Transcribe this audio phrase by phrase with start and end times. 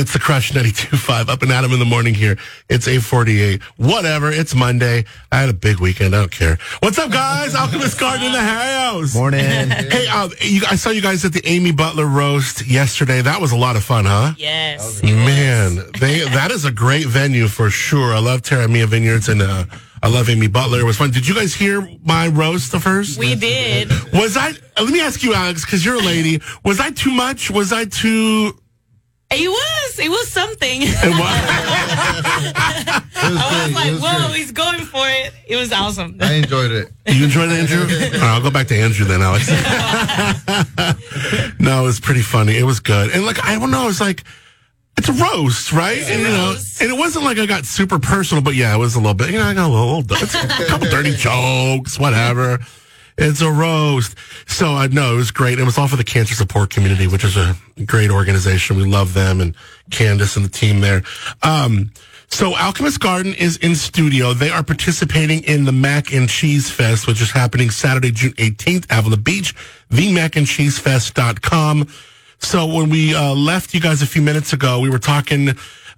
[0.00, 2.38] It's the Crush 92.5 up and at 'em in the morning here.
[2.70, 3.60] It's 848.
[3.76, 4.30] Whatever.
[4.32, 5.04] It's Monday.
[5.30, 6.16] I had a big weekend.
[6.16, 6.58] I don't care.
[6.80, 7.54] What's up, guys?
[7.54, 9.14] Alchemist Garden in the house.
[9.14, 9.44] Morning.
[9.90, 13.20] Hey, uh, you, I saw you guys at the Amy Butler roast yesterday.
[13.20, 14.32] That was a lot of fun, huh?
[14.38, 15.02] Yes.
[15.02, 18.14] Man, they that is a great venue for sure.
[18.14, 19.64] I love Terramia Vineyards and uh,
[20.02, 20.80] I love Amy Butler.
[20.80, 21.10] It was fun.
[21.10, 23.18] Did you guys hear my roast the first?
[23.18, 23.90] We did.
[24.14, 24.52] Was I?
[24.78, 26.40] Let me ask you, Alex, because you're a lady.
[26.64, 27.50] Was I too much?
[27.50, 28.54] Was I too?
[29.32, 29.98] It was.
[30.00, 30.82] It was something.
[30.82, 31.30] And what?
[33.22, 35.32] I was like, whoa, he's going for it.
[35.46, 36.16] It was awesome.
[36.20, 36.92] I enjoyed it.
[37.10, 37.80] You enjoyed it, Andrew?
[38.20, 39.48] All right, I'll go back to Andrew then, Alex.
[41.58, 42.56] no, it was pretty funny.
[42.56, 43.10] It was good.
[43.10, 44.22] And like, I don't know, it's like,
[44.96, 45.98] it's a roast, right?
[45.98, 46.80] and you know, roast.
[46.80, 49.30] and it wasn't like I got super personal, but yeah, it was a little bit,
[49.30, 52.60] you know, I got a little, it's a couple dirty jokes, whatever.
[53.20, 54.16] It's a roast.
[54.46, 55.58] So I know it was great.
[55.58, 58.76] It was all for the cancer support community, which is a great organization.
[58.76, 59.54] We love them and
[59.90, 61.02] Candace and the team there.
[61.42, 61.92] Um,
[62.28, 64.32] so Alchemist Garden is in studio.
[64.32, 68.86] They are participating in the Mac and Cheese Fest, which is happening Saturday, June 18th,
[68.90, 69.54] Avila Beach,
[69.90, 71.88] themacandcheesefest.com.
[72.38, 75.50] So when we uh, left you guys a few minutes ago, we were talking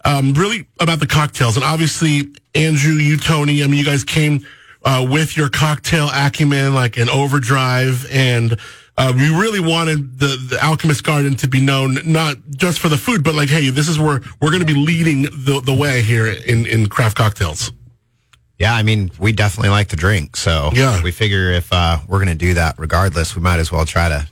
[0.04, 1.56] um, really about the cocktails.
[1.56, 4.44] And obviously, Andrew, you, Tony, I mean, you guys came
[4.84, 8.06] uh, with your cocktail acumen, like an overdrive.
[8.10, 8.58] And
[8.96, 12.96] uh, we really wanted the, the Alchemist Garden to be known not just for the
[12.98, 16.02] food, but like, hey, this is where we're going to be leading the, the way
[16.02, 17.72] here in, in craft cocktails.
[18.58, 21.02] Yeah, I mean, we definitely like to drink, so Yeah.
[21.02, 24.08] we figure if uh, we're going to do that regardless, we might as well try
[24.08, 24.28] to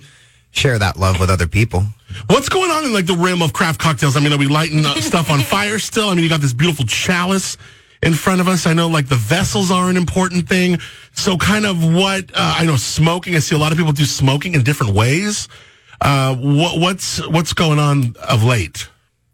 [0.52, 1.84] share that love with other people.
[2.28, 4.16] What's going on in like the rim of craft cocktails?
[4.16, 6.10] I mean, are we lighting stuff on fire still?
[6.10, 7.56] I mean, you got this beautiful chalice
[8.02, 8.66] in front of us.
[8.66, 10.78] I know like the vessels are an important thing.
[11.12, 14.04] So kind of what, uh, I know smoking, I see a lot of people do
[14.04, 15.48] smoking in different ways.
[16.00, 18.88] Uh, what, what's, what's going on of late?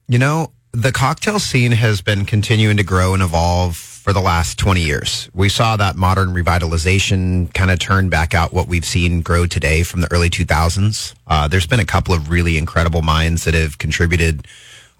[0.09, 4.57] You know, the cocktail scene has been continuing to grow and evolve for the last
[4.59, 5.29] 20 years.
[5.35, 9.83] We saw that modern revitalization kind of turn back out what we've seen grow today
[9.83, 11.15] from the early 2000s.
[11.27, 14.47] Uh, there's been a couple of really incredible minds that have contributed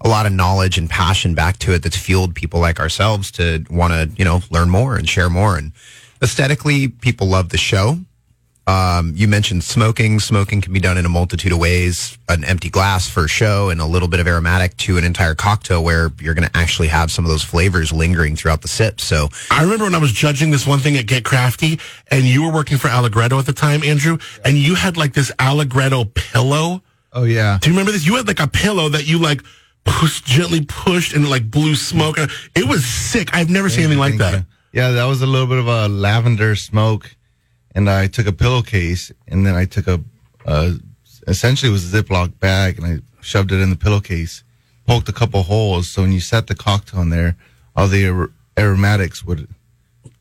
[0.01, 3.65] a lot of knowledge and passion back to it that's fueled people like ourselves to
[3.69, 5.57] want to, you know, learn more and share more.
[5.57, 5.71] And
[6.21, 7.99] aesthetically, people love the show.
[8.67, 10.19] Um, you mentioned smoking.
[10.19, 12.17] Smoking can be done in a multitude of ways.
[12.27, 15.35] An empty glass for a show and a little bit of aromatic to an entire
[15.35, 18.99] cocktail where you're going to actually have some of those flavors lingering throughout the sip.
[18.99, 21.79] So I remember when I was judging this one thing at Get Crafty
[22.11, 25.31] and you were working for Allegretto at the time, Andrew, and you had like this
[25.39, 26.83] Allegretto pillow.
[27.13, 27.59] Oh yeah.
[27.61, 28.05] Do you remember this?
[28.05, 29.41] You had like a pillow that you like
[29.87, 32.17] pushed, gently pushed and like blew smoke.
[32.55, 33.33] It was sick.
[33.33, 34.45] I've never seen anything like that.
[34.73, 37.15] Yeah, that was a little bit of a lavender smoke,
[37.73, 39.99] and I took a pillowcase, and then I took a,
[40.45, 40.73] uh,
[41.27, 44.43] essentially it was a Ziploc bag, and I shoved it in the pillowcase,
[44.85, 47.37] poked a couple holes, so when you set the cocktail in there,
[47.75, 49.47] all the ar- aromatics would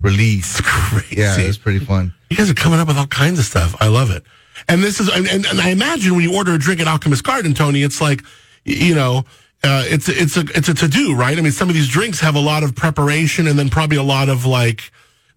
[0.00, 0.60] release.
[0.62, 1.16] Crazy.
[1.16, 2.14] Yeah, it was pretty fun.
[2.30, 3.74] You guys are coming up with all kinds of stuff.
[3.80, 4.24] I love it.
[4.68, 7.24] And this is, and, and, and I imagine when you order a drink at Alchemist
[7.24, 8.22] Garden, Tony, it's like,
[8.64, 9.24] you know,
[9.66, 11.36] uh, it's a- it's a it's a to do, right?
[11.36, 14.02] I mean, some of these drinks have a lot of preparation and then probably a
[14.02, 14.90] lot of like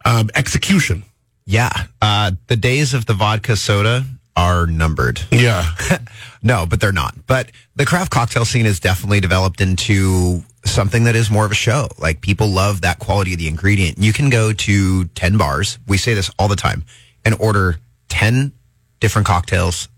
[0.05, 1.03] um, execution.
[1.45, 5.19] yeah, uh, the days of the vodka soda are numbered.
[5.31, 5.65] Yeah,
[6.43, 7.15] No, but they're not.
[7.27, 11.55] But the craft cocktail scene has definitely developed into something that is more of a
[11.55, 11.89] show.
[11.97, 13.97] Like people love that quality of the ingredient.
[13.97, 15.77] You can go to 10 bars.
[15.87, 16.85] We say this all the time
[17.25, 18.53] and order 10
[19.01, 19.89] different cocktails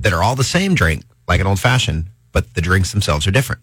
[0.00, 3.30] that are all the same drink, like an old fashioned, but the drinks themselves are
[3.30, 3.62] different.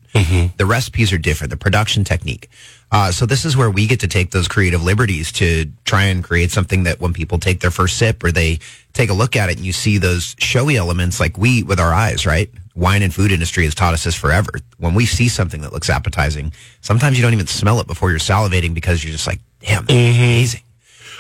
[0.58, 2.50] The recipes are different, the production technique.
[2.92, 6.24] Uh, so this is where we get to take those creative liberties to try and
[6.24, 8.60] create something that when people take their first sip or they
[8.94, 11.80] take a look at it and you see those showy elements like we eat with
[11.80, 12.50] our eyes, right?
[12.74, 14.52] Wine and food industry has taught us this forever.
[14.78, 18.20] When we see something that looks appetizing, sometimes you don't even smell it before you're
[18.20, 20.62] salivating because you're just like, damn, that's amazing.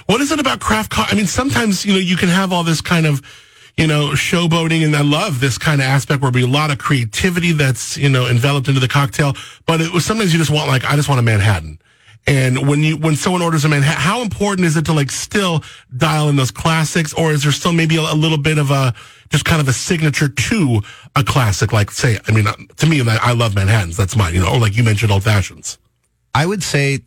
[0.05, 0.93] What is it about craft?
[0.97, 3.21] I mean, sometimes you know you can have all this kind of
[3.81, 6.77] you know showboating, and I love this kind of aspect where be a lot of
[6.77, 9.33] creativity that's you know enveloped into the cocktail.
[9.65, 11.79] But it was sometimes you just want like I just want a Manhattan.
[12.27, 15.63] And when you when someone orders a Manhattan, how important is it to like still
[15.97, 18.93] dial in those classics, or is there still maybe a, a little bit of a
[19.29, 20.81] just kind of a signature to
[21.15, 21.73] a classic?
[21.73, 22.45] Like say, I mean,
[22.77, 23.97] to me, I love Manhattans.
[23.97, 25.79] That's mine, you know, or like you mentioned, old fashions.
[26.35, 26.99] I would say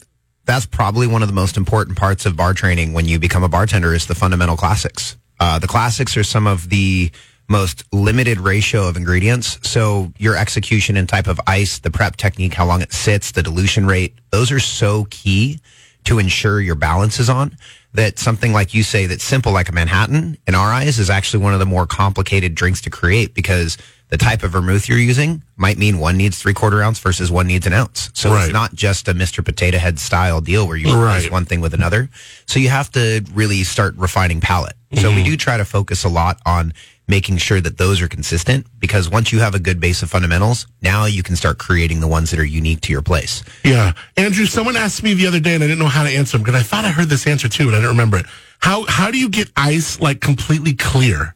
[0.45, 3.49] that's probably one of the most important parts of bar training when you become a
[3.49, 5.17] bartender is the fundamental classics.
[5.41, 7.11] Uh, the classics are some of the
[7.49, 9.59] most limited ratio of ingredients.
[9.69, 13.43] So your execution and type of ice, the prep technique, how long it sits, the
[13.43, 15.61] dilution rate, those are so key
[16.05, 17.57] to ensure your balance is on
[17.93, 21.43] that something like you say that's simple like a Manhattan in our eyes is actually
[21.43, 23.79] one of the more complicated drinks to create because
[24.09, 27.47] the type of vermouth you're using might mean one needs three quarter ounce versus one
[27.47, 28.11] needs an ounce.
[28.15, 28.45] So Right.
[28.45, 29.45] it's not just a Mr.
[29.45, 31.17] Potato Head style deal where you Right.
[31.17, 32.11] replace one thing with another.
[32.47, 34.75] So you have to really start refining palate.
[34.97, 35.17] So Mm-hmm.
[35.17, 36.73] we do try to focus a lot on
[37.07, 40.67] making sure that those are consistent because once you have a good base of fundamentals,
[40.81, 43.45] now you can start creating the ones that are unique to your place.
[43.63, 43.93] Yeah.
[44.17, 46.45] Andrew, someone asked me the other day and I didn't know how to answer them
[46.45, 48.27] because I thought I heard this answer too, but I didn't remember it.
[48.61, 51.35] How how do you get ice like completely clear?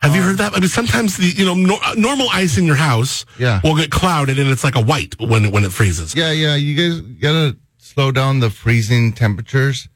[0.00, 0.54] Have you heard that?
[0.56, 3.60] I mean, sometimes the you know nor- normal ice in your house Yeah.
[3.62, 6.14] will get clouded and it's like a white when when it freezes.
[6.14, 6.54] Yeah, yeah.
[6.56, 9.88] You guys gotta slow down the freezing temperatures.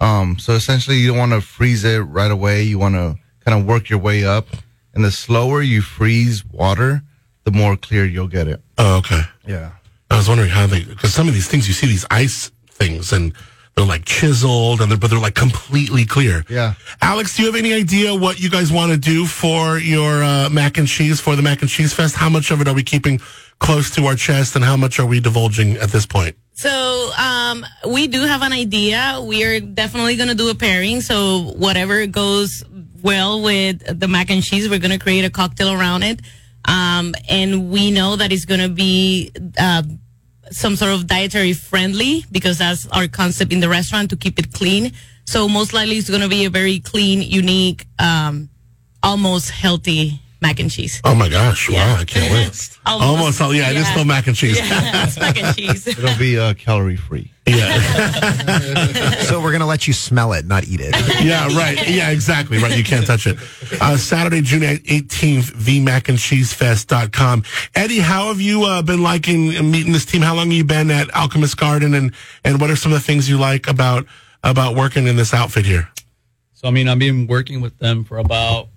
[0.00, 2.62] Um, so essentially, you don't want to freeze it right away.
[2.62, 4.46] You want to kind of work your way up,
[4.94, 7.02] and the slower you freeze water,
[7.44, 8.60] the more clear you'll get it.
[8.76, 9.22] Oh, okay.
[9.46, 9.72] Yeah.
[10.10, 13.12] I was wondering how they because some of these things you see these ice things
[13.12, 13.32] and
[13.76, 16.44] they're like chiseled and they're but they're like completely clear.
[16.48, 16.74] Yeah.
[17.00, 20.48] Alex, do you have any idea what you guys want to do for your uh,
[20.50, 22.16] mac and cheese for the mac and cheese fest?
[22.16, 23.20] How much of it are we keeping
[23.58, 26.36] close to our chest and how much are we divulging at this point?
[26.54, 29.22] So um, we do have an idea.
[29.24, 31.00] We are definitely going to do a pairing.
[31.00, 32.64] So whatever goes
[33.02, 36.20] well with the mac and cheese, we're going to create a cocktail around it.
[36.64, 39.82] Um, and we know that it's going to be uh,
[40.50, 44.52] some sort of dietary friendly because that's our concept in the restaurant to keep it
[44.52, 44.92] clean.
[45.26, 48.48] So most likely it's going to be a very clean, unique, um,
[49.02, 51.00] almost healthy mac and cheese.
[51.04, 51.68] Oh my gosh!
[51.68, 51.94] Yeah.
[51.94, 52.78] Wow, I can't wait.
[52.86, 53.08] Almost.
[53.08, 53.92] Almost, all, yeah, it is Yeah.
[53.92, 54.56] still mac and cheese.
[54.58, 55.86] Yeah, it's mac and cheese.
[55.86, 57.30] It'll be uh, calorie free.
[57.46, 57.78] yeah,
[59.22, 60.94] So we're going to let you smell it, not eat it.
[61.24, 61.88] yeah, right.
[61.88, 62.58] Yeah, exactly.
[62.58, 62.76] Right.
[62.76, 63.38] You can't touch it.
[63.80, 67.44] Uh, Saturday, June 18th, themacandcheesefest.com.
[67.74, 70.22] Eddie, how have you uh, been liking meeting this team?
[70.22, 72.12] How long have you been at Alchemist Garden and,
[72.44, 74.06] and what are some of the things you like about,
[74.42, 75.88] about working in this outfit here?
[76.54, 78.68] So I mean, I've been working with them for about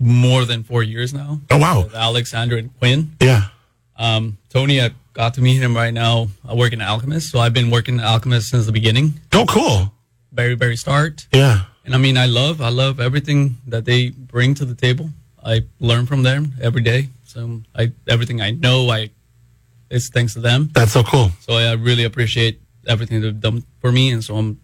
[0.00, 1.40] more than four years now.
[1.50, 1.88] Oh, wow.
[1.94, 3.14] Alexander and Quinn.
[3.20, 3.48] Yeah.
[3.96, 6.28] Um, Tony, I got to meet him right now.
[6.48, 9.92] I work in Alchemist, so I've been working at Alchemist since the beginning, Oh, cool.
[10.32, 11.26] very very start.
[11.32, 11.64] Yeah.
[11.84, 15.10] And I mean, I love I love everything that they bring to the table.
[15.44, 17.08] I learn from them every day.
[17.24, 19.10] So I everything I know, I
[19.90, 20.70] it's thanks to them.
[20.72, 21.30] That's so cool.
[21.40, 24.60] So I really appreciate everything they've done for me, and so I'm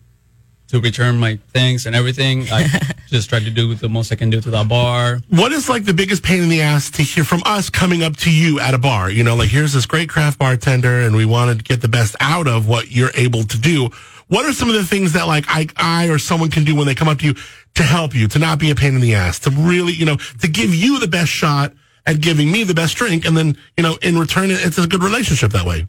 [0.68, 2.46] to return my thanks and everything.
[2.50, 2.66] I
[3.06, 5.20] just try to do the most I can do to that bar.
[5.28, 8.16] What is like the biggest pain in the ass to hear from us coming up
[8.18, 9.10] to you at a bar?
[9.10, 12.16] You know, like here's this great craft bartender and we want to get the best
[12.20, 13.90] out of what you're able to do.
[14.28, 16.86] What are some of the things that like I, I or someone can do when
[16.86, 17.34] they come up to you
[17.74, 20.16] to help you, to not be a pain in the ass, to really, you know,
[20.40, 21.72] to give you the best shot
[22.06, 23.24] at giving me the best drink.
[23.24, 25.86] And then, you know, in return, it's a good relationship that way.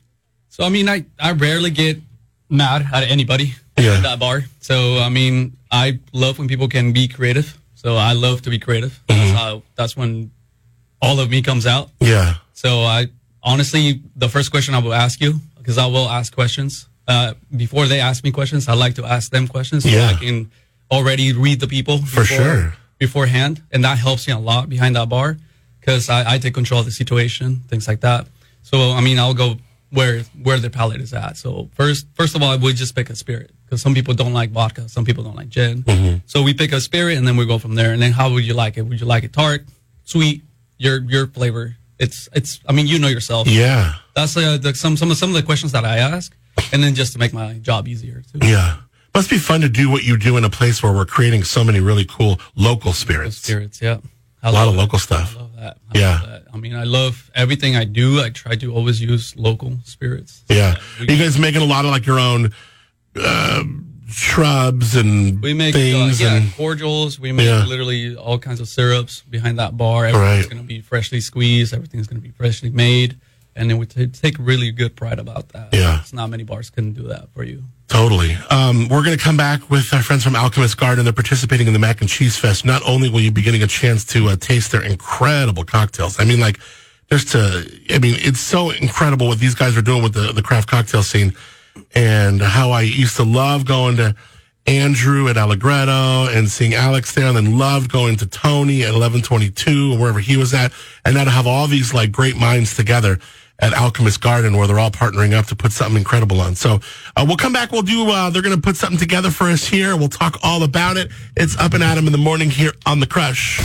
[0.50, 2.00] So I mean, I I rarely get
[2.50, 4.02] mad at anybody Yeah.
[4.08, 4.44] that bar.
[4.60, 7.58] So I mean, I love when people can be creative.
[7.76, 9.00] So I love to be creative.
[9.08, 9.62] That's how.
[9.76, 10.32] That's when
[11.02, 11.90] all of me comes out.
[12.00, 12.36] Yeah.
[12.54, 13.08] So I
[13.44, 17.86] honestly, the first question I will ask you, because I will ask questions uh, before
[17.86, 18.68] they ask me questions.
[18.68, 20.08] I like to ask them questions so Yeah.
[20.10, 20.52] I can
[20.92, 22.74] already read the people For sure.
[22.98, 25.38] beforehand, and that helps me a lot behind that bar
[25.80, 28.28] because I, I take control of the situation, things like that.
[28.64, 29.58] So I mean, I'll go
[29.92, 31.38] where where the palate is at.
[31.38, 34.32] So first, first of all, I would just pick a spirit because some people don't
[34.34, 35.84] like vodka, some people don't like gin.
[35.84, 36.18] Mm-hmm.
[36.26, 37.92] So we pick a spirit, and then we go from there.
[37.92, 38.84] And then how would you like it?
[38.84, 39.66] Would you like it tart,
[40.06, 40.42] sweet?
[40.78, 41.76] Your your flavor.
[42.00, 42.60] It's it's.
[42.68, 43.48] I mean, you know yourself.
[43.48, 43.96] Yeah.
[44.16, 46.36] That's uh, the, some some of some of the questions that I ask,
[46.72, 48.48] and then just to make my job easier too.
[48.48, 48.78] Yeah.
[49.16, 51.64] Must be fun to do what you do in a place where we're creating so
[51.64, 53.38] many really cool local spirits.
[53.38, 53.98] Spirits, yeah.
[54.44, 55.36] I A lot of local stuff.
[55.36, 55.78] I love that.
[55.92, 56.20] I Yeah.
[56.20, 56.44] love that.
[56.54, 58.22] I mean, I love everything I do.
[58.22, 60.44] I try to always use local spirits.
[60.50, 60.76] Yeah.
[61.00, 62.52] we- you guys making a lot of like your own
[63.20, 63.64] uh,
[64.10, 67.20] shrubs and We make uh, things yeah and cordials.
[67.20, 67.66] We make Yeah.
[67.66, 70.06] literally all kinds of syrups behind that bar.
[70.06, 70.50] Everything's Right.
[70.50, 71.74] going to be freshly squeezed.
[71.74, 73.18] Everything's going to be freshly made,
[73.56, 75.70] and then we t- take really good pride about that.
[75.74, 76.00] Yeah.
[76.02, 77.64] it's not many bars can do that for you.
[77.90, 78.38] totally.
[78.50, 81.06] Um, we're going to come back with our friends from Alchemist Garden.
[81.06, 82.66] They're participating in the Mac and Cheese Fest.
[82.66, 86.20] Not only will you be getting a chance to uh, taste their incredible cocktails.
[86.20, 86.60] I mean, like,
[87.10, 87.40] there's to,
[87.90, 91.02] I mean, it's so incredible what these guys are doing with the, the craft cocktail
[91.02, 91.34] scene
[91.94, 94.16] and how I used to love going to
[94.68, 99.94] Andrew at Allegretto and seeing Alex there and then loved going to Tony at 1122
[99.94, 100.74] or wherever he was at.
[101.06, 103.18] And now to have all these like great minds together
[103.60, 106.56] at Alchemist Garden where they're all partnering up to put something incredible on.
[106.56, 106.80] So
[107.16, 107.72] uh, we'll come back.
[107.72, 109.96] We'll do, uh, they're going to put something together for us here.
[109.96, 111.12] We'll talk all about it.
[111.36, 113.60] It's Up and Adam in the morning here on The Crush.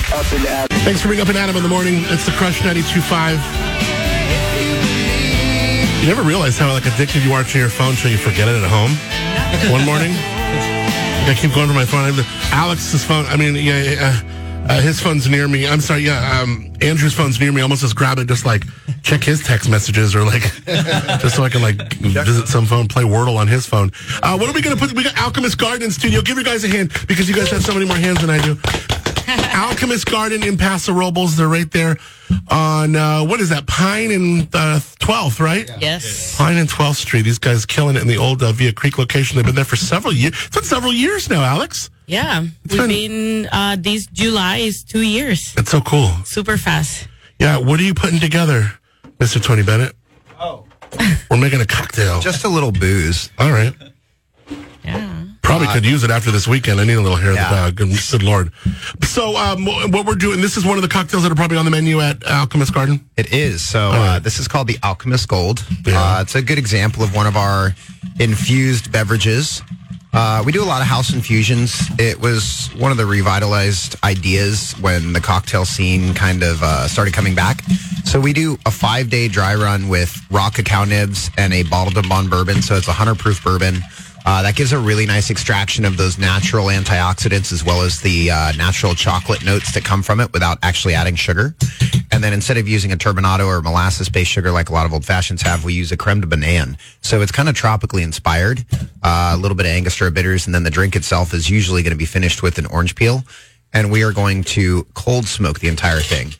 [0.84, 2.04] Thanks for being Up and Adam in the morning.
[2.06, 4.01] It's The Crush 92.5.
[6.02, 8.60] You never realize how like addicted you are to your phone until you forget it
[8.60, 8.90] at home.
[9.70, 12.00] One morning, I keep going to my phone.
[12.00, 13.24] I have the- Alex's phone.
[13.26, 14.28] I mean, yeah, yeah, uh,
[14.68, 15.66] Uh, his phone's near me.
[15.66, 16.02] I'm sorry.
[16.02, 17.60] Yeah, um, Andrew's phone's near me.
[17.62, 18.62] Almost just grab it, just like
[19.02, 20.42] check his text messages, or like
[21.20, 23.90] just so I can like visit some phone, play Wordle on his phone.
[24.22, 24.92] Uh, what are we gonna put?
[24.92, 26.20] We got Alchemist Garden in studio.
[26.22, 28.38] Give your guys a hand because you guys have so many more hands than I
[28.40, 28.56] do.
[29.54, 31.36] Alchemist Garden in Paso Robles.
[31.36, 31.96] They're right there
[32.50, 33.66] on uh, what is that?
[33.66, 35.70] Pine and uh, 12th, right?
[35.80, 36.36] Yes.
[36.36, 37.22] Pine and 12th Street.
[37.22, 39.36] These guys killing it in the old uh, Villa Creek location.
[39.36, 40.32] They've been there for several years.
[40.46, 41.90] It's been several years now, Alex.
[42.06, 42.44] Yeah.
[42.64, 45.54] It's We've been- been, uh, this July is two years.
[45.56, 46.10] It's so cool.
[46.24, 47.08] Super fast.
[47.38, 48.72] Yeah, what are you putting together,
[49.18, 49.42] Mr.
[49.42, 49.94] Tony Bennett?
[50.38, 50.64] Oh.
[51.30, 52.20] We're making a cocktail.
[52.20, 53.30] Just a little booze.
[53.38, 53.72] All right.
[54.84, 55.21] Yeah.
[55.58, 56.80] Probably could use it after this weekend.
[56.80, 57.44] I need a little hair Yeah.
[57.44, 57.98] of the dog.
[58.10, 58.52] Good, lord.
[59.02, 61.64] So, um, what we're doing, this is one of the cocktails that are probably on
[61.64, 63.04] the menu at Alchemist Garden.
[63.16, 63.62] It is.
[63.62, 65.64] So uh, this is called the Alchemist Gold.
[65.86, 66.00] Yeah.
[66.18, 67.74] Uh, it's a good example of one of our
[68.18, 69.62] infused beverages.
[70.12, 71.80] Uh, we do a lot of house infusions.
[71.98, 77.14] It was one of the revitalized ideas when the cocktail scene kind of uh, started
[77.14, 77.62] coming back.
[78.04, 81.96] So we do a five day dry run with raw cacao nibs and a bottled
[81.96, 82.60] and bond bourbon.
[82.60, 83.80] So it's a hundred proof bourbon.
[84.24, 88.30] Uh, that gives a really nice extraction of those natural antioxidants as well as the
[88.30, 91.54] uh, natural chocolate notes that come from it without actually adding sugar.
[92.12, 94.92] And then instead of using a turbinado or molasses based sugar like a lot of
[94.92, 96.76] old fashions have, we use a creme de banane.
[97.00, 98.64] So it's kind of tropically inspired,
[99.02, 101.92] uh, a little bit of Angostura bitters, and then the drink itself is usually going
[101.92, 103.24] to be finished with an orange peel.
[103.72, 106.34] And we are going to cold smoke the entire thing.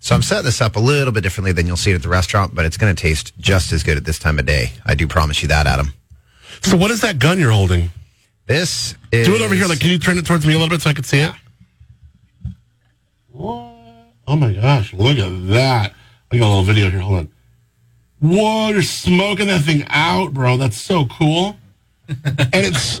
[0.00, 2.08] So I'm setting this up a little bit differently than you'll see it at the
[2.08, 4.70] restaurant, but it's going to taste just as good at this time of day.
[4.86, 5.92] I do promise you that, Adam.
[6.62, 7.90] So, what is that gun you're holding?
[8.46, 9.66] This is Do it over here.
[9.66, 11.32] Like, can you turn it towards me a little bit so I can see it?
[13.34, 14.92] Oh my gosh!
[14.92, 15.94] Look at that.
[16.30, 17.00] I got a little video here.
[17.00, 17.32] Hold on.
[18.20, 18.68] Whoa!
[18.68, 20.56] You're smoking that thing out, bro.
[20.56, 21.56] That's so cool.
[22.08, 23.00] and it's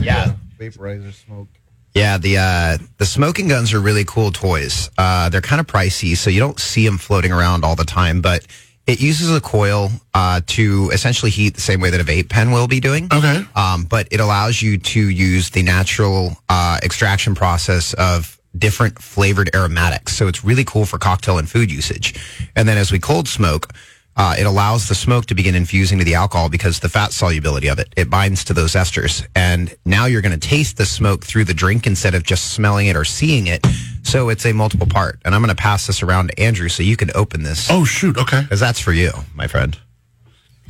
[0.00, 0.34] yeah.
[0.58, 1.48] Vaporizer smoke.
[1.94, 4.90] Yeah, the uh, the smoking guns are really cool toys.
[4.98, 8.20] Uh, they're kind of pricey, so you don't see them floating around all the time.
[8.20, 8.46] But
[8.86, 12.52] it uses a coil uh, to essentially heat the same way that a vape pen
[12.52, 13.08] will be doing.
[13.12, 13.44] okay.
[13.54, 19.50] Um, but it allows you to use the natural uh, extraction process of different flavored
[19.54, 20.16] aromatics.
[20.16, 22.14] So it's really cool for cocktail and food usage.
[22.54, 23.72] And then as we cold smoke,
[24.16, 27.68] uh, it allows the smoke to begin infusing to the alcohol because the fat solubility
[27.68, 29.26] of it, it binds to those esters.
[29.34, 32.86] And now you're going to taste the smoke through the drink instead of just smelling
[32.86, 33.66] it or seeing it.
[34.06, 35.20] So it's a multiple part.
[35.24, 37.84] And I'm going to pass this around to Andrew so you can open this Oh
[37.84, 38.16] shoot.
[38.16, 38.42] Okay.
[38.42, 39.76] because that's for you, my friend.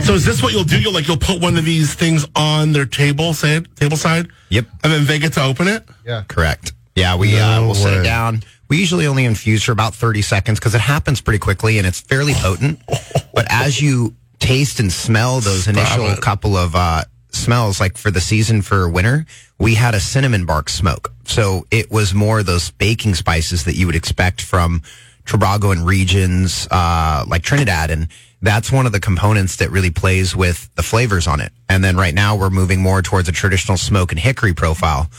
[0.00, 0.80] So is this what you'll do?
[0.80, 4.28] You'll like you'll put one of these things on their table, say table side.
[4.50, 4.66] Yep.
[4.84, 5.88] And then they get to open it.
[6.04, 6.24] Yeah.
[6.28, 6.72] Correct.
[6.94, 8.00] Yeah, we uh, No we'll set way.
[8.00, 8.42] it down.
[8.68, 12.00] We usually only infuse for about 30 seconds because it happens pretty quickly and it's
[12.00, 12.80] fairly potent.
[13.34, 16.20] but as you taste and smell those Stop initial it.
[16.20, 17.04] couple of uh,
[17.36, 19.26] smells, like for the season for winter,
[19.58, 21.12] we had a cinnamon bark smoke.
[21.24, 24.82] So it was more those baking spices that you would expect from
[25.26, 27.90] Tobago and regions uh, like Trinidad.
[27.90, 28.08] And
[28.42, 31.52] that's one of the components that really plays with the flavors on it.
[31.68, 35.10] And then right now we're moving more towards a traditional smoke and hickory profile.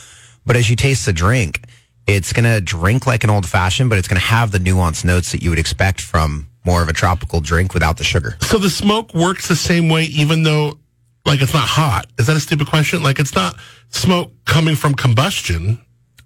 [0.46, 1.62] But as you taste the drink,
[2.08, 5.04] it's going to drink like an old fashioned, but it's going to have the nuanced
[5.04, 8.38] notes that you would expect from more of a tropical drink without the sugar.
[8.42, 10.78] So the smoke works the same way, even though
[11.28, 12.08] like it's not hot.
[12.18, 13.04] Is that a stupid question?
[13.04, 13.56] Like it's not
[13.90, 15.80] smoke coming from combustion.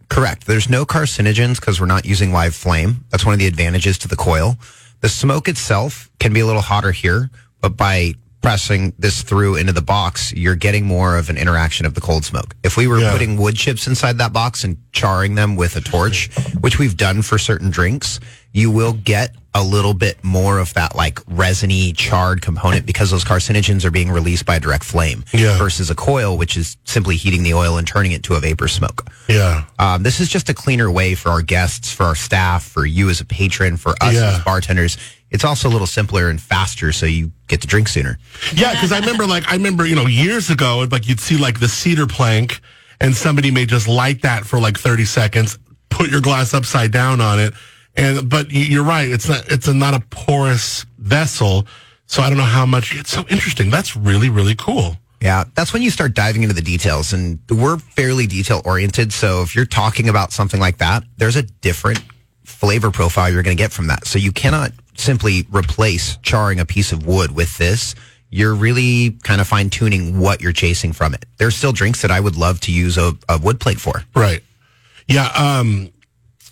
[0.09, 0.45] Correct.
[0.45, 3.05] There's no carcinogens because we're not using live flame.
[3.09, 4.57] That's one of the advantages to the coil.
[5.01, 7.29] The smoke itself can be a little hotter here,
[7.61, 11.93] but by pressing this through into the box, you're getting more of an interaction of
[11.93, 12.55] the cold smoke.
[12.63, 13.11] If we were Yeah.
[13.11, 16.29] putting wood chips inside that box and charring them with a torch,
[16.59, 18.19] which we've done for certain drinks,
[18.51, 23.25] you will get a little bit more of that like resiny charred component because those
[23.25, 25.57] carcinogens are being released by a direct flame Yeah.
[25.57, 28.69] versus a coil, which is simply heating the oil and turning it to a vapor
[28.69, 29.05] smoke.
[29.27, 29.65] Yeah.
[29.77, 33.09] Um, this is just a cleaner way for our guests, for our staff, for you
[33.09, 34.37] as a patron, for us Yeah.
[34.37, 34.97] as bartenders.
[35.31, 38.17] It's also a little simpler and faster, so you get to drink sooner.
[38.53, 41.59] Yeah, because I remember, like, I remember, you know, years ago, like, you'd see, like,
[41.59, 42.59] the cedar plank,
[42.99, 45.57] and somebody may just light that for like 30 seconds,
[45.89, 47.53] put your glass upside down on it.
[47.95, 51.67] And, but you're right, it's not, it's a, not a porous vessel.
[52.05, 53.69] So I don't know how much, it's so interesting.
[53.69, 54.97] That's really, really cool.
[55.21, 59.13] Yeah, that's when you start diving into the details, and we're fairly detail oriented.
[59.13, 62.01] So if you're talking about something like that, there's a different
[62.43, 64.07] flavor profile you're going to get from that.
[64.07, 67.93] So you cannot simply replace charring a piece of wood with this.
[68.31, 71.25] You're really kind of fine tuning what you're chasing from it.
[71.37, 74.03] There's still drinks that I would love to use a, a wood plate for.
[74.15, 74.43] Right.
[75.07, 75.27] Yeah.
[75.27, 75.91] Um,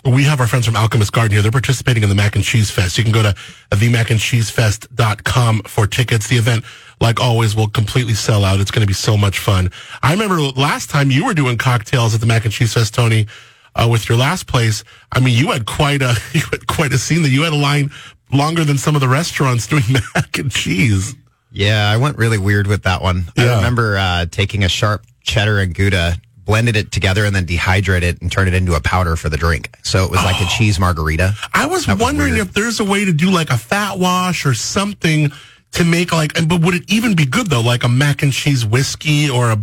[0.04, 1.42] we have our friends from Alchemist Garden here.
[1.42, 2.96] They're participating in the Mac and Cheese Fest.
[2.98, 3.34] You can go to
[3.70, 6.28] themacandcheesefest.com for tickets.
[6.28, 6.64] The event,
[7.00, 8.60] like always, will completely sell out.
[8.60, 9.70] It's going to be so much fun.
[10.02, 13.26] I remember last time you were doing cocktails at the Mac and Cheese Fest, Tony.
[13.74, 14.82] uh, with your last place.
[15.12, 17.22] I mean, you had quite a you had quite a scene.
[17.22, 17.90] That you had a line
[18.32, 21.14] longer than some of the restaurants doing mac and cheese.
[21.52, 23.24] Yeah, I went really weird with that one.
[23.36, 23.52] Yeah.
[23.52, 28.16] I remember uh, taking a sharp cheddar and Gouda, blended it together, and then dehydrated
[28.16, 29.70] it and turned it into a powder for the drink.
[29.82, 31.34] So it was like a cheese margarita.
[31.54, 32.48] I was That was wondering weird.
[32.48, 35.32] if there's a way to do like a fat wash or something
[35.72, 37.60] to make like, but would it even be good though?
[37.62, 39.58] Like a mac and cheese whiskey or a,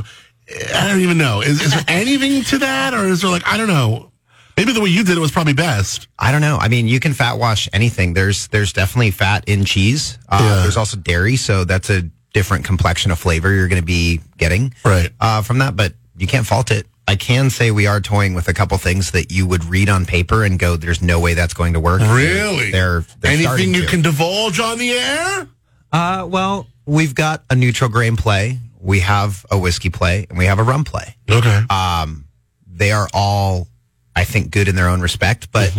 [0.75, 1.41] I don't even know.
[1.41, 4.11] Is, is there anything to that or is there like, I don't know.
[4.55, 6.07] Maybe the way you did it was probably best.
[6.17, 6.57] I don't know.
[6.59, 8.13] I mean, you can fat wash anything.
[8.15, 10.17] There's there's definitely fat in cheese.
[10.29, 10.61] Uh, Yeah.
[10.63, 12.01] There's also dairy, so that's a
[12.33, 15.11] different complexion of flavor you're going to be getting Right.
[15.19, 15.75] uh, from that.
[15.75, 16.87] But you can't fault it.
[17.07, 20.05] I can say we are toying with a couple things that you would read on
[20.05, 22.71] paper and go, "There's no way that's going to work." Really?
[22.71, 23.87] They're, they're Anything you to.
[23.87, 25.47] can divulge on the air?
[25.91, 30.45] Uh, well, we've got a neutral grain play, we have a whiskey play, and we
[30.45, 31.15] have a rum play.
[31.29, 31.61] Okay.
[32.69, 33.67] They are all,
[34.15, 35.73] I think, good in their own respect, but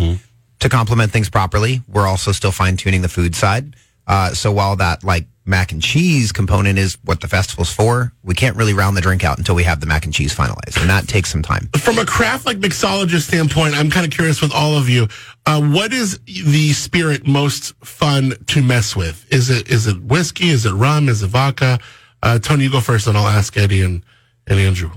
[0.59, 3.75] to complement things properly, we're also still fine tuning the food side.
[4.09, 8.33] Uh, so while that like mac and cheese component is what the festival's for, we
[8.33, 10.89] can't really round the drink out until we have the mac and cheese finalized, and
[10.89, 11.69] that takes some time.
[11.77, 15.07] From a craft like mixologist standpoint, I'm kind of curious with all of you.
[15.45, 19.25] Uh, what is the spirit most fun to mess with?
[19.31, 20.49] Is it is it whiskey?
[20.49, 21.07] Is it rum?
[21.07, 21.79] Is it vodka?
[22.21, 24.03] Uh, Tony, you go first, and I'll ask Eddie and,
[24.47, 24.91] and Andrew.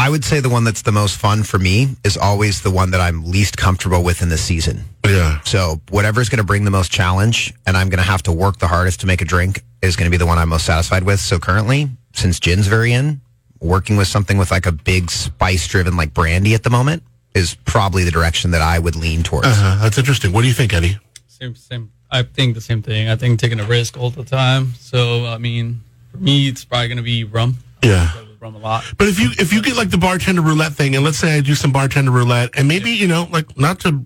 [0.00, 2.92] I would say the one that's the most fun for me is always the one
[2.92, 4.84] that I'm least comfortable with in the season.
[5.04, 5.42] Yeah.
[5.42, 8.58] So whatever's going to bring the most challenge and I'm going to have to work
[8.58, 11.04] the hardest to make a drink is going to be the one I'm most satisfied
[11.04, 11.20] with.
[11.20, 13.20] So currently, since gin's very in,
[13.60, 17.02] working with something with like a big spice driven like brandy at the moment
[17.34, 19.48] is probably the direction that I would lean towards.
[19.48, 20.32] Uh, that's interesting.
[20.32, 20.96] What do you think, Eddie?
[21.26, 21.92] Same, same.
[22.10, 23.10] I think the same thing.
[23.10, 24.72] I think taking a risk all the time.
[24.78, 27.58] So I mean, for me, it's probably gonna be rum.
[27.84, 28.12] Yeah.
[28.40, 28.84] Rum a lot.
[28.96, 31.42] But if you if you get like the bartender roulette thing, and let's say I
[31.42, 34.02] do some bartender roulette, and maybe you know, like not to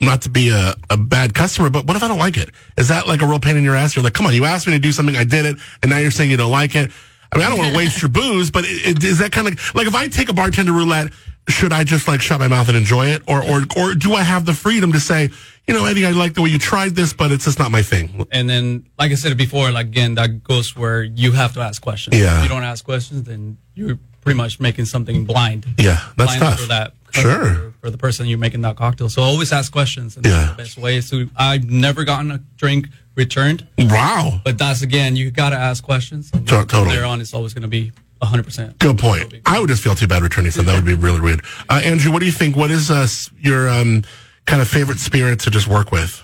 [0.00, 2.50] not to be a, a bad customer, but what if I don't like it?
[2.78, 3.96] Is that like a real pain in your ass?
[3.96, 5.98] You're like, come on, you asked me to do something, I did it, and now
[5.98, 6.92] you're saying you don't like it.
[7.32, 9.48] I mean, I don't want to waste your booze, but it, it, is that kind
[9.48, 11.12] of like if I take a bartender roulette,
[11.48, 14.22] should I just like shut my mouth and enjoy it, or or or do I
[14.22, 15.30] have the freedom to say,
[15.66, 17.82] you know, Eddie, I like the way you tried this, but it's just not my
[17.82, 18.26] thing.
[18.32, 21.80] And then, like I said before, like again, that goes where you have to ask
[21.80, 22.16] questions.
[22.18, 22.38] Yeah.
[22.38, 25.66] If you don't ask questions, then you're pretty much making something blind.
[25.78, 26.60] Yeah, that's blind tough.
[26.60, 26.94] for that.
[27.12, 27.72] Sure.
[27.82, 29.10] For, the person you're making that cocktail.
[29.10, 30.16] So always ask questions.
[30.16, 30.32] And Yeah.
[30.32, 31.00] that's the best way.
[31.02, 35.84] So I've never gotten a drink returned, Wow, but that's again, you got to ask
[35.84, 36.30] questions.
[36.32, 36.96] And from totally.
[36.96, 38.78] there on, it's always going to be 100%.
[38.78, 39.34] Good point.
[39.44, 40.64] I would just feel too bad returning some.
[40.64, 41.44] That would be really weird.
[41.68, 42.56] Uh, Andrew, what do you think?
[42.56, 43.06] What is uh,
[43.38, 44.04] your um,
[44.46, 46.22] kind of favorite spirit to just work with?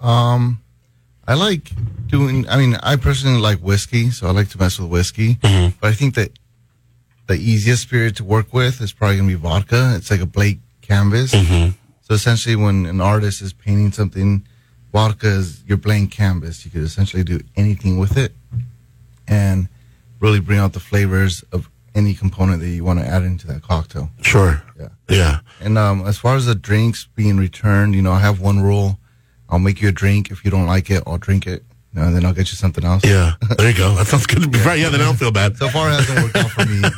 [0.00, 0.60] Um,
[1.26, 1.70] I like
[2.06, 2.48] doing.
[2.48, 5.36] I mean, I personally like whiskey, so I like to mess with whiskey.
[5.36, 5.76] Mm-hmm.
[5.80, 6.30] But I think that
[7.26, 9.94] the easiest spirit to work with is probably gonna be vodka.
[9.96, 11.32] It's like a blank canvas.
[11.32, 11.72] Mm-hmm.
[12.02, 14.46] So essentially, when an artist is painting something,
[14.92, 16.64] vodka is your blank canvas.
[16.64, 18.32] You could essentially do anything with it,
[19.26, 19.68] and
[20.20, 23.62] really bring out the flavors of any component that you want to add into that
[23.62, 24.10] cocktail.
[24.20, 24.62] Sure.
[24.78, 24.88] Yeah.
[25.08, 25.38] Yeah.
[25.60, 28.98] And um, as far as the drinks being returned, you know, I have one rule:
[29.48, 30.30] I'll make you a drink.
[30.30, 32.56] If you don't like it, I'll drink it, you know, and then I'll get you
[32.56, 33.02] something else.
[33.04, 33.32] Yeah.
[33.56, 33.94] There you go.
[33.94, 34.78] That sounds good to be right.
[34.78, 35.56] Yeah, then I don't feel bad.
[35.56, 36.82] So far, it hasn't worked out for me.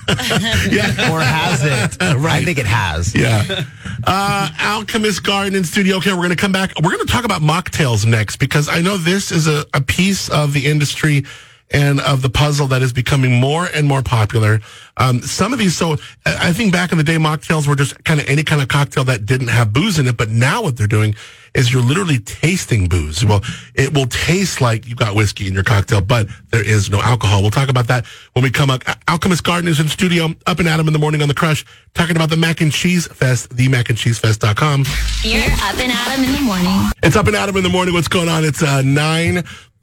[0.71, 1.13] Yeah.
[1.13, 2.03] Or has it?
[2.17, 2.43] Right.
[2.43, 3.15] I think it has.
[3.15, 3.65] Yeah.
[4.07, 5.97] Uh, Alchemist Garden in studio.
[5.97, 6.73] Okay, we're going to come back.
[6.83, 10.29] We're going to talk about mocktails next because I know this is a, a piece
[10.31, 11.25] of the industry
[11.71, 14.61] and of the puzzle that is becoming more and more popular.
[14.97, 18.21] Um, some of these, so I think back in the day, mocktails were just kind
[18.21, 20.17] of any kind of cocktail that didn't have booze in it.
[20.17, 21.15] But now what they're doing
[21.55, 23.25] is you're literally tasting booze.
[23.25, 23.43] Well,
[23.75, 27.43] it will taste like you got whiskey in your cocktail, but there is no alcohol.
[27.43, 28.83] We'll talk about that when we come up.
[29.09, 32.17] Alchemist Garden is in studio, up and Adam in the morning on the crush, talking
[32.17, 34.85] about the mac and cheese fest, the mac and cheese fest.com.
[35.23, 36.91] You're up and Adam in the morning.
[37.03, 37.95] It's up and Adam in the morning.
[37.95, 38.45] What's going on?
[38.45, 38.83] It's uh,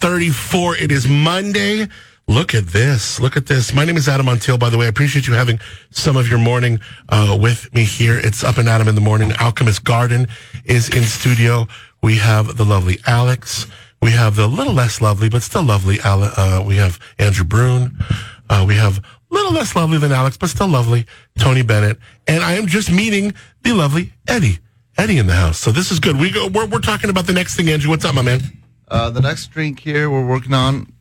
[0.01, 0.77] 934.
[0.77, 1.87] It is Monday.
[2.27, 3.19] Look at this.
[3.19, 3.73] Look at this.
[3.73, 4.85] My name is Adam Montiel, by the way.
[4.85, 5.59] I appreciate you having
[5.91, 6.79] some of your morning
[7.09, 8.19] uh, with me here.
[8.19, 9.31] It's up and Adam in the morning.
[9.39, 10.27] Alchemist Garden
[10.65, 11.67] is in studio.
[12.03, 13.67] We have the lovely Alex.
[14.01, 15.99] We have the little less lovely, but still lovely.
[16.03, 17.97] Uh, we have Andrew Brune.
[18.49, 21.05] Uh, we have little less lovely than Alex, but still lovely,
[21.39, 21.97] Tony Bennett.
[22.27, 24.59] And I am just meeting the lovely Eddie.
[24.97, 25.59] Eddie in the house.
[25.59, 26.19] So this is good.
[26.19, 27.89] We go, we're, we're talking about the next thing, Andrew.
[27.89, 28.41] What's up, my man?
[28.87, 30.91] Uh, the next drink here we're working on.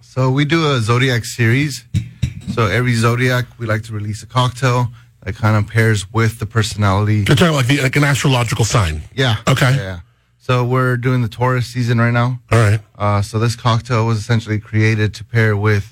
[0.00, 1.84] So we do a zodiac series.
[2.52, 4.88] So every zodiac, we like to release a cocktail
[5.22, 7.24] that kind of pairs with the personality.
[7.26, 9.02] You're talking like, the, like an astrological sign.
[9.14, 9.36] Yeah.
[9.48, 9.76] Okay.
[9.76, 10.00] Yeah.
[10.38, 12.40] So we're doing the Taurus season right now.
[12.50, 12.80] All right.
[12.96, 15.91] Uh, so this cocktail was essentially created to pair with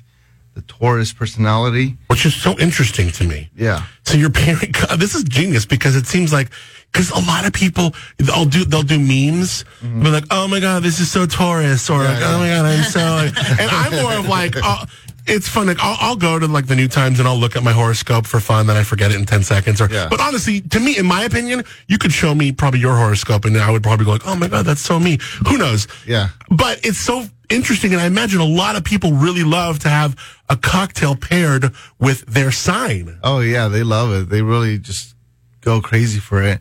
[0.55, 1.97] the Taurus personality.
[2.09, 3.49] which is so interesting to me.
[3.57, 3.85] Yeah.
[4.05, 6.51] So your parent, this is genius because it seems like,
[6.93, 10.83] because a lot of people, they'll do, they'll do memes, be like, oh my God,
[10.83, 13.01] this is so Taurus, or like, oh my God, I'm so,
[13.61, 14.87] and I'm more of like, uh,
[15.27, 15.69] it's fun.
[15.69, 18.27] Like, I'll, I'll go to like the New Times and I'll look at my horoscope
[18.27, 19.81] for fun, then I forget it in 10 seconds.
[19.81, 20.09] Or, Yeah.
[20.11, 23.57] but honestly, to me, in my opinion, you could show me probably your horoscope and
[23.57, 25.19] I would probably go like, oh my God, that's so me.
[25.47, 25.87] Who knows?
[26.07, 26.31] Yeah.
[26.51, 30.17] But it's so interesting, and I imagine a lot of people really love to have
[30.51, 33.19] a cocktail paired with their sign.
[33.23, 34.29] Oh yeah, they love it.
[34.29, 35.15] They really just
[35.63, 36.61] go crazy for it.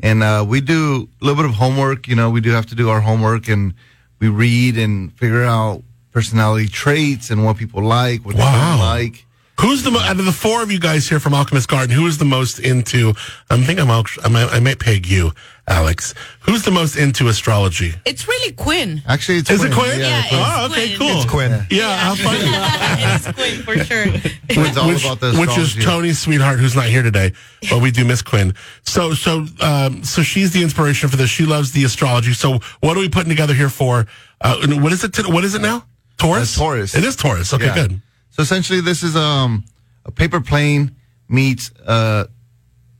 [0.00, 2.08] And uh, we do a little bit of homework.
[2.08, 3.74] You know, we do have to do our homework, and
[4.20, 8.76] we read and figure out personality traits and what people like, what they Wow.
[8.76, 9.26] don't like.
[9.60, 11.94] Who's the mo- out of the four of you guys here from Alchemist Garden?
[11.94, 13.14] Who is the most into?
[13.50, 15.32] I'm thinking I'm, I might, I might peg you,
[15.66, 16.12] Alex.
[16.40, 17.94] Who's the most into astrology?
[18.04, 19.02] It's really Quinn.
[19.06, 19.98] Actually, it's Is it Quinn?
[19.98, 20.98] Yeah, it's oh, okay, Quinn.
[20.98, 21.16] cool.
[21.22, 21.66] It's Quinn.
[21.70, 22.38] Yeah, how funny.
[23.14, 24.04] it's Quinn for sure.
[24.52, 25.82] Quinn's all which, about the which is astrology.
[25.82, 27.32] Tony's sweetheart, who's not here today,
[27.70, 28.54] but we do miss Quinn.
[28.82, 31.30] So, so, um, so she's the inspiration for this.
[31.30, 32.34] She loves the astrology.
[32.34, 34.06] So, what are we putting together here for?
[34.42, 35.14] Uh, and what is it?
[35.14, 35.86] To, what is it now?
[36.18, 36.56] Taurus.
[36.56, 36.94] Uh, Taurus.
[36.94, 37.54] It is Taurus.
[37.54, 37.74] Okay, Yeah.
[37.74, 38.00] good.
[38.30, 39.64] So essentially, this is um
[40.04, 40.94] a paper plane
[41.28, 42.24] meets uh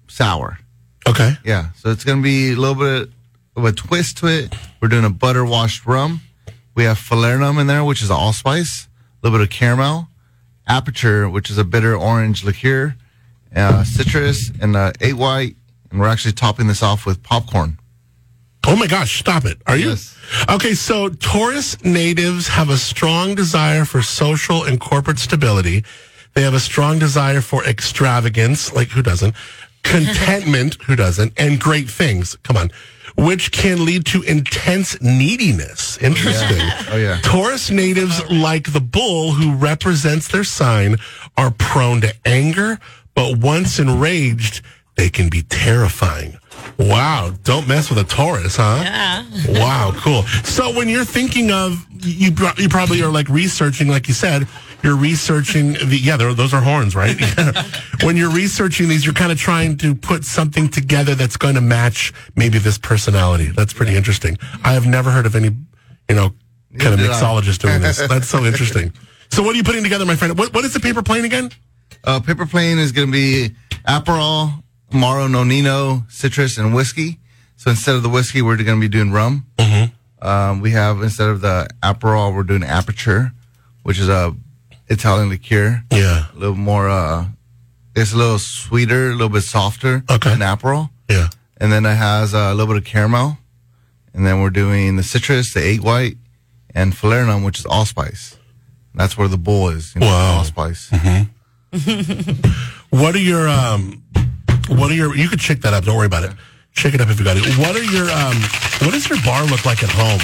[0.09, 0.59] sour.
[1.07, 1.33] Okay.
[1.45, 1.71] Yeah.
[1.77, 3.11] So it's gonna be a little bit
[3.57, 4.55] of a twist to it.
[4.81, 6.21] We're doing a butter washed rum.
[6.75, 8.89] We have falernum in there, which is allspice.
[8.89, 10.09] A little bit of caramel.
[10.67, 12.97] Aperture, which is a bitter orange liqueur.
[13.55, 15.57] Uh, citrus and uh, eight white.
[15.91, 17.79] And we're actually topping this off with popcorn.
[18.67, 19.59] Oh my gosh, stop it.
[19.67, 19.91] Are you?
[19.91, 20.17] Yes.
[20.51, 25.85] Okay, so Taurus natives have a strong desire for social and corporate stability.
[26.33, 29.35] They have a strong desire for extravagance, like who doesn't?
[29.85, 31.33] Contentment, who doesn't?
[31.37, 32.37] And great things.
[32.43, 32.71] Come on.
[33.17, 35.99] Which can lead to intense neediness.
[35.99, 36.59] Interesting.
[36.91, 37.21] Oh, yeah.
[37.23, 40.97] Taurus natives, like the bull who represents their sign,
[41.37, 42.81] are prone to anger,
[43.15, 44.63] but once enraged,
[44.97, 46.39] they can be terrifying.
[46.79, 48.81] Wow, don't mess with a Taurus, huh?
[48.83, 49.25] Yeah.
[49.61, 50.23] Wow, cool.
[50.43, 54.49] So when you're thinking of you, you probably are like researching, like you said,
[54.85, 57.17] you're researching the yeah, those are horns, right?
[58.03, 61.61] when you're researching these, you're kind of trying to put something together that's going to
[61.61, 63.47] match maybe this personality.
[63.47, 64.37] That's pretty interesting.
[64.63, 65.49] I have never heard of any,
[66.09, 66.35] you know,
[66.79, 67.97] kind of Neither mixologist doing this.
[68.09, 68.93] That's so interesting.
[69.31, 70.39] So what are you putting together, my friend?
[70.39, 71.51] What, what is the paper plane again?
[72.05, 73.55] Uh, paper plane is going to be
[73.89, 77.19] Aperol, Amaro Nonino, citrus, and whiskey.
[77.57, 79.47] So instead of the whiskey, we're going to be doing rum.
[80.21, 83.33] Um, we have instead of the Aperol, we're doing Aperture,
[83.83, 84.35] which is a
[84.89, 85.83] Italian liqueur.
[85.93, 87.27] Yeah, A little more, uh,
[87.97, 90.31] it's a little sweeter, a little bit softer Okay.
[90.31, 90.91] than Aperol.
[91.09, 91.29] yeah.
[91.59, 93.39] And then it has uh, a little bit of caramel.
[94.13, 96.17] And then we're doing the citrus, the egg white,
[96.75, 98.37] and falernum, which is allspice.
[98.95, 99.95] That's where the bull is.
[99.95, 100.39] You know, Wow.
[100.39, 100.91] Allspice.
[102.91, 104.03] What are your um?
[104.69, 105.17] What are your?
[105.17, 105.85] You could check that up.
[105.85, 106.33] Don't worry about it.
[106.73, 107.45] Check it up if you got it.
[107.59, 108.37] What are your um?
[108.83, 110.21] What does your bar look like at home?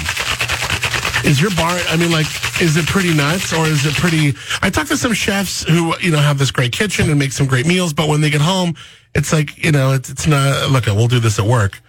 [1.25, 1.77] Is your bar?
[1.89, 2.25] I mean, like,
[2.61, 4.33] is it pretty nuts or is it pretty?
[4.61, 7.47] I talked to some chefs who you know have this great kitchen and make some
[7.47, 8.75] great meals, but when they get home,
[9.13, 10.69] it's like you know, it's it's not.
[10.71, 11.81] Look, we'll do this at work.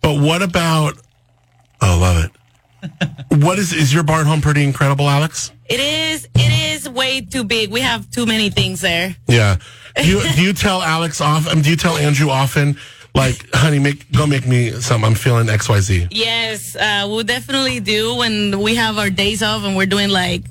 [0.00, 0.94] But what about?
[1.80, 2.30] Oh, love it.
[3.42, 5.52] what is is your bar at home pretty incredible, Alex?
[5.66, 6.28] It is.
[6.34, 7.70] It is way too big.
[7.70, 9.16] We have too many things there.
[9.26, 9.56] Yeah.
[9.96, 11.46] Do you, do you tell Alex off?
[11.46, 12.78] Um, do you tell Andrew often,
[13.14, 15.04] like, honey, make go make me some.
[15.04, 16.08] I'm feeling X Y Z.
[16.10, 20.44] Yes, uh, we'll definitely do when we have our days off and we're doing like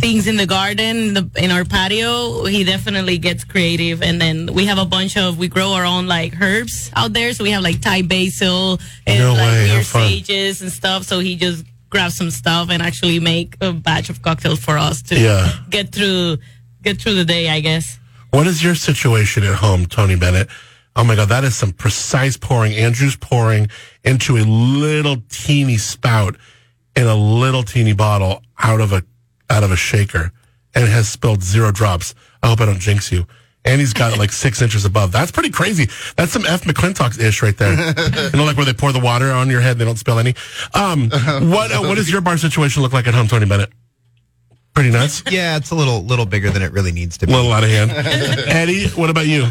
[0.00, 2.44] things in the garden, in, the, in our patio.
[2.44, 6.06] He definitely gets creative, and then we have a bunch of we grow our own
[6.06, 7.32] like herbs out there.
[7.32, 11.04] So we have like Thai basil and No like way, weird sages and stuff.
[11.04, 15.02] So he just grabs some stuff and actually make a batch of cocktails for us
[15.02, 15.52] to Yeah.
[15.70, 16.38] get through
[16.82, 17.48] get through the day.
[17.48, 17.98] I guess.
[18.30, 20.48] What is your situation at home, Tony Bennett?
[20.96, 22.72] Oh my God, that is some precise pouring.
[22.74, 23.68] Andrew's pouring
[24.04, 26.36] into a little teeny spout
[26.94, 29.02] in a little teeny bottle out of a
[29.50, 30.30] out of a shaker,
[30.74, 32.14] and it has spilled zero drops.
[32.42, 33.26] I hope I don't jinx you.
[33.66, 35.10] And he's got it like six inches above.
[35.10, 35.88] That's pretty crazy.
[36.16, 37.72] That's some F McClintock ish right there.
[37.72, 40.18] you know, like where they pour the water on your head, and they don't spill
[40.18, 40.34] any.
[40.74, 41.08] Um,
[41.50, 43.70] what uh, what does your bar situation look like at home, Tony Bennett?
[44.74, 45.22] Pretty nuts.
[45.30, 47.32] Yeah, it's a little little bigger than it really needs to A be.
[47.34, 47.90] little out of hand.
[47.92, 49.46] Eddie, what about you?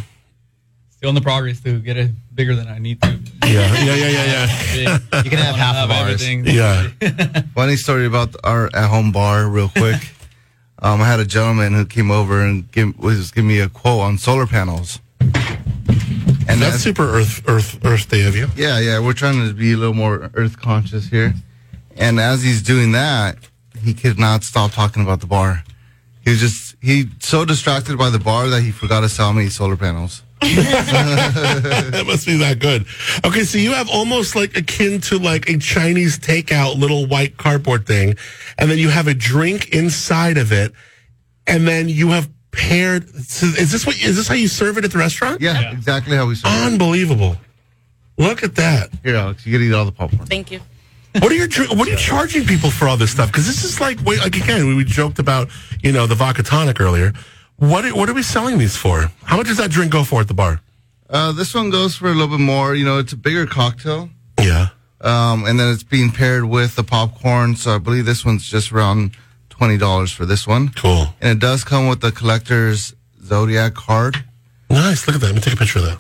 [1.04, 3.10] Still in the progress to get it bigger than I need to.
[3.46, 3.50] Yeah,
[3.84, 5.00] yeah, yeah, yeah, yeah.
[5.26, 6.24] You can have half of ours.
[6.24, 6.46] everything.
[6.46, 7.42] Yeah.
[7.54, 10.02] Funny story about our at home bar, real quick.
[10.82, 14.00] um, I had a gentleman who came over and give, was giving me a quote
[14.00, 15.02] on solar panels.
[15.20, 18.48] And That's as- super Earth Earth Earth Day of you.
[18.56, 21.34] yeah, yeah, we're trying to be a little more earth conscious here.
[21.98, 23.39] And as he's doing that,
[23.78, 25.66] he could not stop talking about the bar.
[26.22, 29.50] He was just he so distracted by the bar that he forgot to sell me
[29.50, 30.24] solar panels.
[31.92, 32.86] that must be that good.
[33.26, 37.86] Okay, so you have almost like akin to like a Chinese takeout little white cardboard
[37.86, 38.16] thing,
[38.58, 40.74] and then you have a drink inside of it,
[41.48, 43.10] and then you have paired.
[43.26, 44.02] So is this what?
[44.02, 45.42] Is this how you serve it at the restaurant?
[45.42, 46.66] Yeah, exactly how we serve it.
[46.66, 47.38] Unbelievable.
[48.18, 48.90] Look at that.
[49.04, 50.28] Here, Alex, you get to eat all the popcorn.
[50.28, 50.60] Thank you.
[51.20, 53.28] What are you What are you charging people for all this stuff?
[53.32, 55.50] Because this is like, wait, like again, we, we joked about
[55.84, 57.14] you know the vodka tonic earlier.
[57.63, 59.10] What are, what are we selling these for?
[59.23, 60.60] How much does that drink go for at the bar?
[61.10, 62.76] Uh, this one goes for a little bit more.
[62.76, 64.10] You know, it's a bigger cocktail.
[64.38, 64.67] Yeah.
[64.99, 67.56] Um, and then it's being paired with the popcorn.
[67.56, 69.15] So I believe this one's just around
[69.49, 70.69] twenty dollars for this one.
[70.69, 71.08] Cool.
[71.21, 74.26] And it does come with the collector's zodiac card.
[74.69, 75.08] Nice.
[75.08, 75.28] Look at that.
[75.28, 75.99] Let me take a picture of that.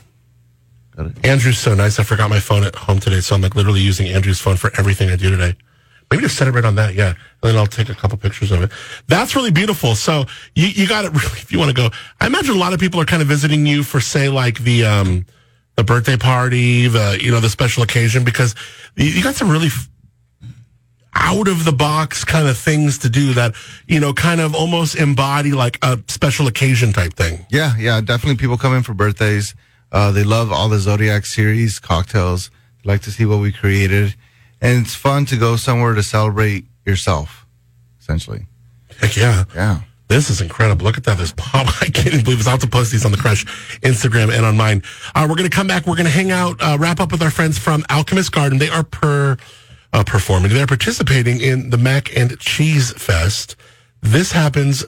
[0.97, 1.25] Got it.
[1.25, 1.97] Andrew's so nice.
[1.97, 4.69] I forgot my phone at home today, so I'm like literally using Andrew's phone for
[4.77, 5.55] everything I do today.
[6.13, 7.07] Maybe just set it right on that, yeah.
[7.07, 8.69] And then I'll take a couple pictures of it.
[9.07, 9.95] That's really beautiful.
[9.95, 11.89] So you, you got it really if you want to go.
[12.21, 14.85] I imagine a lot of people are kind of visiting you for say like the
[14.85, 15.25] um
[15.75, 18.53] the birthday party, the you know, the special occasion, because
[18.95, 19.89] you, you got some really f-
[21.15, 23.55] out of the box kind of things to do that,
[23.87, 27.43] you know, kind of almost embody like a special occasion type thing.
[27.49, 28.37] Yeah, yeah, definitely.
[28.37, 29.55] People come in for birthdays.
[29.91, 32.51] Uh, they love all the Zodiac series cocktails.
[32.83, 34.13] They like to see what we created,
[34.63, 37.45] and it's fun to go somewhere to celebrate yourself.
[37.99, 38.47] Essentially,
[38.99, 39.43] Heck yeah.
[39.53, 39.81] yeah.
[40.07, 40.85] This is incredible.
[40.85, 41.17] Look at that.
[41.17, 41.67] This pop.
[41.81, 43.45] I can't even believe it's out to post these on the Crush
[43.81, 44.83] Instagram and on mine.
[45.13, 45.85] Uh, we're going to come back.
[45.85, 48.57] We're going to hang out, uh, wrap up with our friends from Alchemist Garden.
[48.57, 49.37] They are per,
[49.91, 50.53] uh, performing.
[50.53, 53.55] They're participating in the Mac and Cheese Fest.
[54.01, 54.85] This happens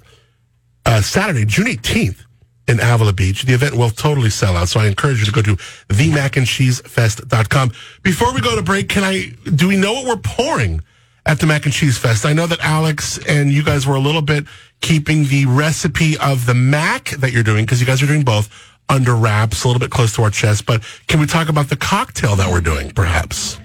[0.86, 2.25] uh, Saturday, June 18th
[2.68, 3.44] in Avila Beach.
[3.44, 4.70] The event will totally sell out.
[4.70, 5.56] So I encourage you to go to
[5.90, 7.72] themacandcheesefest.com.
[8.04, 10.82] Before we go to break, can I, do we know what we're pouring
[11.26, 12.26] at the Mac and Cheese Fest?
[12.26, 14.46] I know that Alex and you guys were a little bit
[14.82, 18.50] keeping the recipe of the mac that you're doing because you guys are doing both
[18.90, 20.66] under wraps, a little bit close to our chest.
[20.66, 23.60] But can we talk about the cocktail that we're doing, perhaps?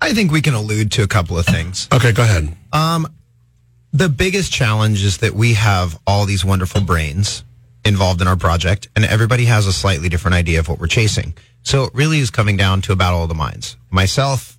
[0.00, 1.88] I think we can allude to a couple of things.
[1.92, 2.56] Okay, go ahead.
[2.72, 3.06] Um,
[3.92, 7.44] The biggest challenge is that we have all these wonderful brains
[7.84, 11.34] involved in our project, and everybody has a slightly different idea of what we're chasing.
[11.62, 13.76] So it really is coming down to a battle of the minds.
[13.90, 14.58] Myself,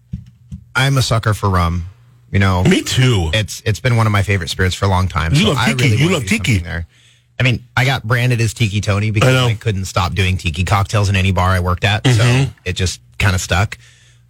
[0.76, 1.86] I'm a sucker for rum.
[2.32, 3.30] You know, Me too.
[3.34, 5.34] it's it's been one of my favorite spirits for a long time.
[5.34, 5.92] You so love I tiki.
[5.92, 6.58] really You love tiki.
[6.58, 6.86] There.
[7.40, 9.52] I mean, I got branded as Tiki Tony because I.
[9.52, 12.04] I, couldn't stop doing tiki cocktails in any bar I worked at.
[12.04, 12.46] Mm-hmm.
[12.46, 13.78] So it just kind of stuck.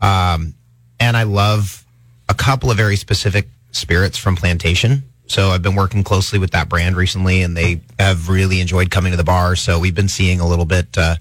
[0.02, 0.56] Um,
[1.00, 1.86] and I love
[2.28, 5.04] a couple of very specific spirits from Plantation.
[5.28, 9.12] So I've been working closely with that brand recently, and they have really enjoyed coming
[9.12, 9.56] to the bar.
[9.56, 11.16] So we've been seeing a little bit uh,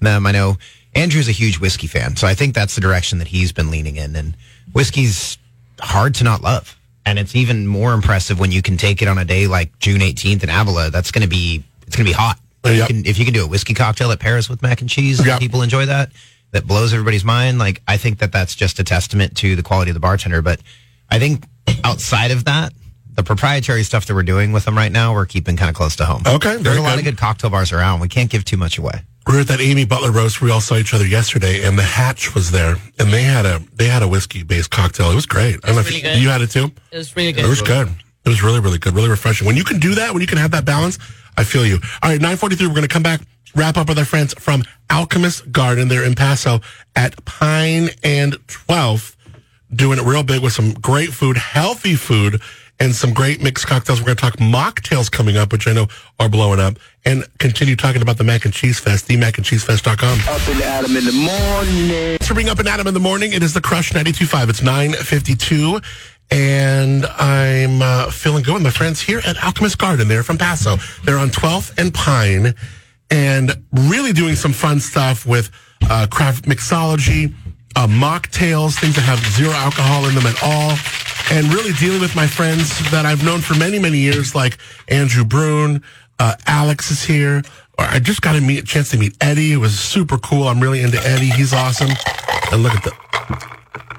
[0.00, 0.26] them.
[0.26, 0.56] I know
[0.94, 3.96] Andrew's a huge whiskey fan, so I think that's the direction that he's been leaning
[3.96, 4.14] in.
[4.16, 4.36] And
[4.72, 5.36] whiskey's
[5.80, 9.18] hard to not love, and it's even more impressive when you can take it on
[9.18, 10.90] a day like June 18th in Avila.
[10.90, 12.38] That's going to be it's going to be hot.
[12.64, 12.74] Yep.
[12.76, 15.18] You can, if you can do a whiskey cocktail that pairs with mac and cheese,
[15.18, 15.40] and Yep.
[15.40, 16.10] people enjoy that.
[16.52, 17.58] That blows everybody's mind.
[17.58, 20.42] Like I think that that's just a testament to the quality of the bartender.
[20.42, 20.60] But
[21.10, 21.44] I think
[21.84, 22.72] outside of that,
[23.14, 25.96] the proprietary stuff that we're doing with them right now, we're keeping kind of close
[25.96, 26.22] to home.
[26.26, 26.98] Okay, there's very a lot good.
[27.00, 28.00] of good cocktail bars around.
[28.00, 29.02] We can't give too much away.
[29.26, 30.40] We were at that Amy Butler roast.
[30.40, 33.60] We all saw each other yesterday, and the Hatch was there, and they had a
[33.74, 35.10] they had a whiskey based cocktail.
[35.10, 35.56] It was great.
[35.62, 36.70] I don't know if you, you had it too.
[36.90, 37.44] It was really good.
[37.44, 37.88] It was good.
[38.24, 39.46] It was really, really good, really refreshing.
[39.46, 40.98] When you can do that, when you can have that balance,
[41.36, 41.76] I feel you.
[42.02, 43.22] All right, 943, we're going to come back,
[43.54, 45.88] wrap up with our friends from Alchemist Garden.
[45.88, 46.60] They're in Paso
[46.94, 49.16] at Pine and 12th,
[49.74, 52.42] doing it real big with some great food, healthy food,
[52.80, 54.00] and some great mixed cocktails.
[54.00, 55.86] We're going to talk mocktails coming up, which I know
[56.18, 60.18] are blowing up, and continue talking about the Mac and Cheese Fest, themacandcheesefest.com.
[60.34, 61.88] Up and Adam in the morning.
[61.88, 63.32] Thanks for being up and Adam in the morning.
[63.32, 64.48] It is the Crush 92.5.
[64.48, 65.84] It's 9.52.
[66.32, 70.08] And I'm uh, feeling good with my friends here at Alchemist Garden.
[70.08, 70.76] They're from Paso.
[71.04, 72.54] They're on 12th and Pine
[73.10, 75.50] and really doing some fun stuff with
[75.90, 77.34] uh, craft mixology,
[77.74, 80.76] uh, mocktails, things that have zero alcohol in them at all.
[81.30, 85.24] And really dealing with my friends that I've known for many, many years, like Andrew
[85.24, 85.82] Brune,
[86.18, 87.42] uh, Alex is here.
[87.78, 89.52] I just got a meet, chance to meet Eddie.
[89.52, 90.48] It was super cool.
[90.48, 91.30] I'm really into Eddie.
[91.30, 91.90] He's awesome.
[92.52, 92.92] And look at the,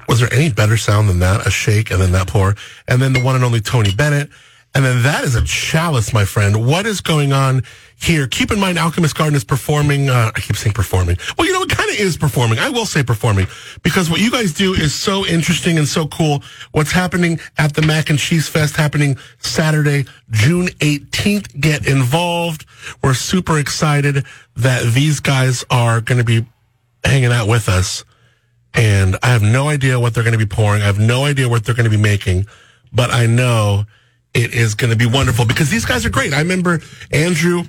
[0.08, 1.46] was there any better sound than that?
[1.46, 2.54] A shake and then that pour.
[2.86, 4.28] And then the one and only Tony Bennett.
[4.74, 6.66] And then that is a chalice, my friend.
[6.66, 7.62] What is going on
[8.02, 8.26] here?
[8.26, 10.10] Keep in mind, Alchemist Garden is performing.
[10.10, 11.18] Uh, I keep saying performing.
[11.36, 12.58] Well, you know, it kind of is performing.
[12.58, 13.46] I will say performing
[13.82, 16.42] because what you guys do is so interesting and so cool.
[16.72, 21.60] What's happening at the Mac and Cheese Fest happening Saturday, June 18th.
[21.60, 22.66] Get involved.
[23.02, 24.24] We're super excited
[24.56, 26.46] that these guys are going to be
[27.04, 28.04] hanging out with us
[28.74, 30.82] and I have no idea what they're going to be pouring.
[30.82, 32.46] I have no idea what they're going to be making,
[32.92, 33.84] but I know
[34.34, 36.32] it is going to be wonderful because these guys are great.
[36.32, 37.64] I remember Andrew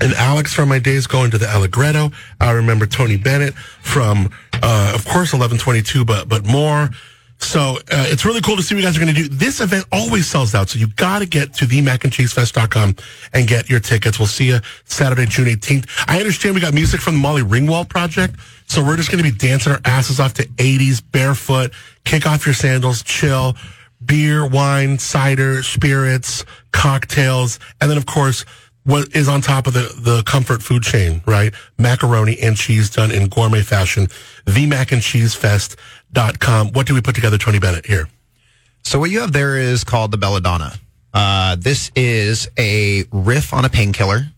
[0.00, 2.10] and Alex from my days going to the Allegretto.
[2.40, 4.30] I remember Tony Bennett from,
[4.62, 6.90] uh, of course, 1122, but, but more.
[7.38, 9.28] So uh, it's really cool to see what you guys are going to do.
[9.28, 12.96] This event always sells out, so you got to get to themacandcheesefest.com
[13.34, 14.18] and get your tickets.
[14.18, 15.88] We'll see you Saturday, June 18th.
[16.08, 19.30] I understand we got music from the Molly Ringwald Project, so we're just going to
[19.30, 21.72] be dancing our asses off to 80s, barefoot,
[22.04, 23.54] kick off your sandals, chill,
[24.04, 28.44] beer, wine, cider, spirits, cocktails, and then, of course,
[28.86, 31.52] what is on top of the, the comfort food chain, right?
[31.76, 34.06] Macaroni and cheese done in gourmet fashion.
[34.46, 36.72] TheMacandCheeseFest.com.
[36.72, 38.08] What do we put together, Tony Bennett, here?
[38.84, 40.74] So what you have there is called the belladonna.
[41.12, 44.28] Uh, this is a riff on a painkiller.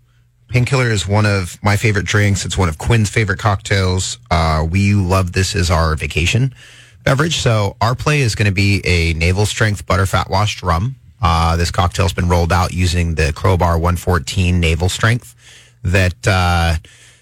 [0.48, 2.46] Painkiller is one of my favorite drinks.
[2.46, 4.18] It's one of Quinn's favorite cocktails.
[4.30, 6.54] Uh, we love this as our vacation
[7.04, 7.36] beverage.
[7.36, 10.96] So our play is going to be a naval strength butterfat washed rum.
[11.20, 15.34] Uh, this cocktail's been rolled out using the Krobar 114 naval strength
[15.82, 16.74] that uh,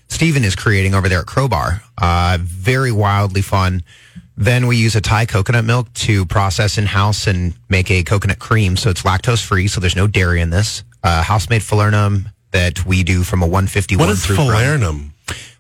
[0.09, 1.81] Steven is creating over there at Krobar.
[1.99, 3.83] Uh, very wildly fun.
[4.37, 8.39] Then we use a Thai coconut milk to process in house and make a coconut
[8.39, 8.77] cream.
[8.77, 9.67] So it's lactose free.
[9.67, 10.85] So there's no dairy in this.
[11.03, 14.39] Uh, house made falernum that we do from a 151 What is rum.
[14.39, 15.11] falernum?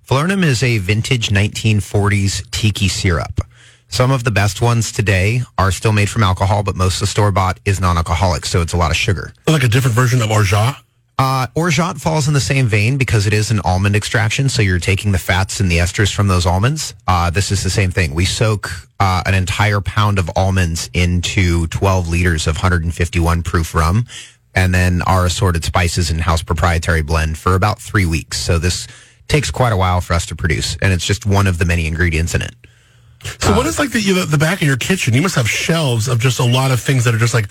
[0.06, 3.40] Falernum is a vintage 1940s tiki syrup.
[3.88, 7.06] Some of the best ones today are still made from alcohol, but most of the
[7.06, 9.32] store bought is non-alcoholic, so it's a lot of sugar.
[9.46, 10.76] Like a different version of orgeat?
[11.18, 14.78] Uh, orgeat falls in the same vein because it is an almond extraction, so you're
[14.78, 16.94] taking the fats and the esters from those almonds.
[17.08, 18.14] Uh, this is the same thing.
[18.14, 18.70] We soak
[19.00, 24.04] uh, an entire pound of almonds into 12 liters of 151 proof rum,
[24.54, 28.38] and then our assorted spices and house proprietary blend for about three weeks.
[28.38, 28.86] So this
[29.26, 31.86] takes quite a while for us to produce, and it's just one of the many
[31.86, 32.54] ingredients in it.
[33.40, 35.14] So what is like the, the the back of your kitchen?
[35.14, 37.48] You must have shelves of just a lot of things that are just like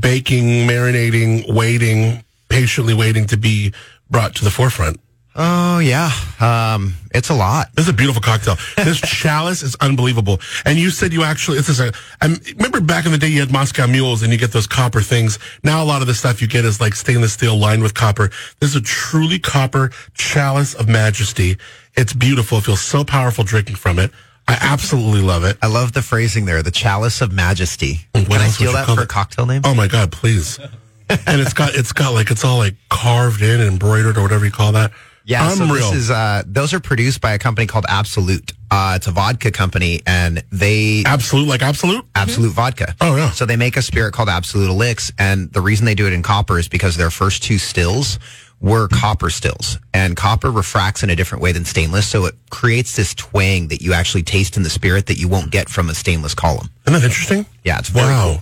[0.00, 3.72] baking, marinating, waiting, patiently waiting to be
[4.10, 5.00] brought to the forefront.
[5.36, 7.72] Oh yeah, um, it's a lot.
[7.74, 8.54] This is a beautiful cocktail.
[8.76, 10.40] This chalice is unbelievable.
[10.64, 13.40] And you said you actually, this is a, I remember back in the day you
[13.40, 15.40] had Moscow mules and you get those copper things.
[15.64, 18.30] Now a lot of the stuff you get is like stainless steel lined with copper.
[18.60, 21.56] This is a truly copper chalice of majesty.
[21.96, 22.58] It's beautiful.
[22.58, 24.12] It feels so powerful drinking from it.
[24.46, 25.56] I absolutely love it.
[25.62, 28.00] I love the phrasing there, the chalice of majesty.
[28.12, 29.62] What Can I steal that for a cocktail name?
[29.64, 30.58] Oh my God, please.
[31.08, 34.44] and it's got, it's got like, it's all like carved in and embroidered or whatever
[34.44, 34.92] you call that.
[35.26, 38.52] Yeah, so this is uh, those are produced by a company called Absolut.
[38.70, 42.04] Uh, it's a vodka company, and they absolute, like absolute.
[42.14, 42.94] Absolut vodka.
[43.00, 43.30] Oh, yeah.
[43.30, 46.22] So they make a spirit called Absolut Elyx, and the reason they do it in
[46.22, 48.18] copper is because their first two stills
[48.64, 52.96] were copper stills, and copper refracts in a different way than stainless, so it creates
[52.96, 55.94] this twang that you actually taste in the spirit that you won't get from a
[55.94, 56.70] stainless column.
[56.86, 57.44] Isn't that interesting?
[57.62, 58.38] Yeah, it's very wow.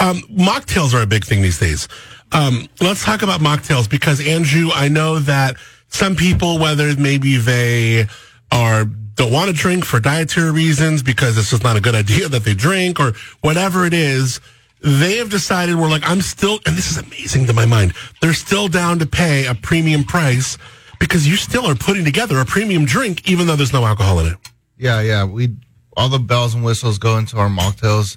[0.00, 1.86] Um, mocktails are a big thing these days.
[2.32, 5.56] Um, let's talk about mocktails because Andrew, I know that
[5.88, 8.06] some people, whether maybe they
[8.50, 12.28] are don't want to drink for dietary reasons because it's just not a good idea
[12.30, 14.40] that they drink or whatever it is,
[14.80, 17.94] they have decided we're like, I'm still, and this is amazing to my mind.
[18.20, 20.56] They're still down to pay a premium price
[20.98, 24.26] because you still are putting together a premium drink, even though there's no alcohol in
[24.32, 24.38] it.
[24.76, 25.24] Yeah, yeah.
[25.24, 25.56] We
[25.96, 28.16] all the bells and whistles go into our mocktails.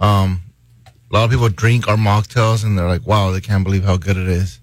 [0.00, 0.40] Um,
[0.86, 3.96] a lot of people drink our mocktails and they're like, "Wow, they can't believe how
[3.98, 4.60] good it is."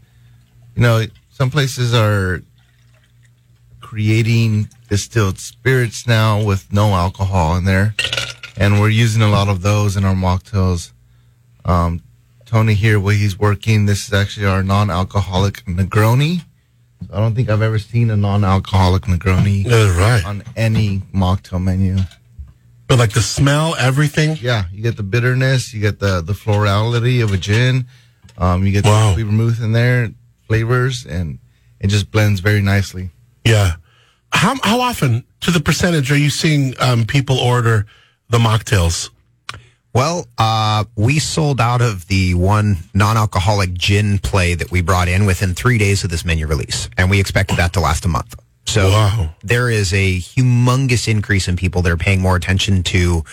[0.76, 2.42] You know, some places are
[3.82, 7.94] creating distilled spirits now with no alcohol in there,
[8.58, 10.92] and we're using a lot of those in our mocktails.
[11.66, 12.02] Um,
[12.46, 16.42] Tony here, where he's working, this is actually our non-alcoholic Negroni.
[17.12, 20.26] I don't think I've ever seen a non-alcoholic Negroni That's right.
[20.26, 21.98] on any mocktail menu.
[22.88, 24.38] But like the smell, everything.
[24.40, 27.88] Yeah, you get the bitterness, you get the the florality of a gin,
[28.38, 29.10] um, you get Wow.
[29.10, 30.12] the sweet vermouth in there,
[30.48, 31.40] flavors, and
[31.80, 33.10] it just blends very nicely.
[33.44, 33.74] Yeah.
[34.32, 37.88] How how often to the percentage are you seeing um, people order
[38.30, 39.10] the mocktails?
[39.96, 45.26] Well, uh, we sold out of the one non-alcoholic gin play that we brought in
[45.26, 48.36] within three days of this menu release, and we expected that to last a month.
[48.66, 49.30] So Wow.
[49.42, 53.24] there is a humongous increase in people that are paying more attention to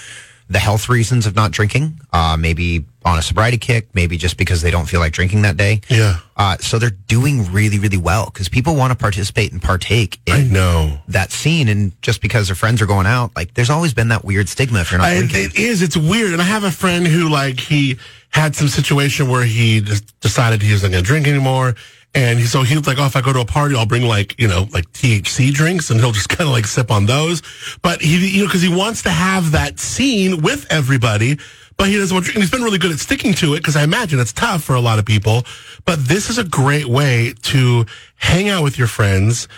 [0.53, 4.62] the health reasons of not drinking, uh, maybe on a sobriety kick, maybe just because
[4.62, 5.80] they don't feel like drinking that day.
[5.88, 6.18] Yeah.
[6.36, 10.38] Uh, so they're doing really, really well because people want to participate and partake I
[10.40, 10.98] in know.
[11.09, 11.68] that scene.
[11.68, 14.80] And just because their friends are going out, like there's always been that weird stigma
[14.80, 15.44] if you're not I, drinking.
[15.46, 15.82] it is.
[15.82, 16.32] It's weird.
[16.32, 17.98] And I have a friend who like he
[18.30, 21.74] had some situation where he just decided he wasn't going to drink anymore.
[22.14, 24.38] And so he was like, oh, if I go to a party, I'll bring like,
[24.38, 27.42] you know, like THC drinks and he'll just kind of like sip on those.
[27.80, 31.38] But he, you know, cause he wants to have that scene with everybody.
[31.78, 32.32] but he doesn't want to.
[32.32, 34.74] And he's been really good at sticking to it because I imagine it's tough for
[34.74, 35.44] a lot of people.
[35.84, 37.86] But this is a great way to
[38.16, 39.48] hang out with your friends,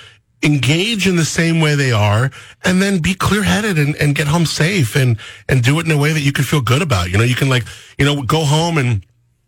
[0.42, 2.30] engage in the same way they are,
[2.64, 5.92] and then be clear headed and, and get home safe and, and do it in
[5.92, 7.10] a way that you can feel good about.
[7.10, 7.64] You know, you can like,
[7.98, 9.04] you know, go home and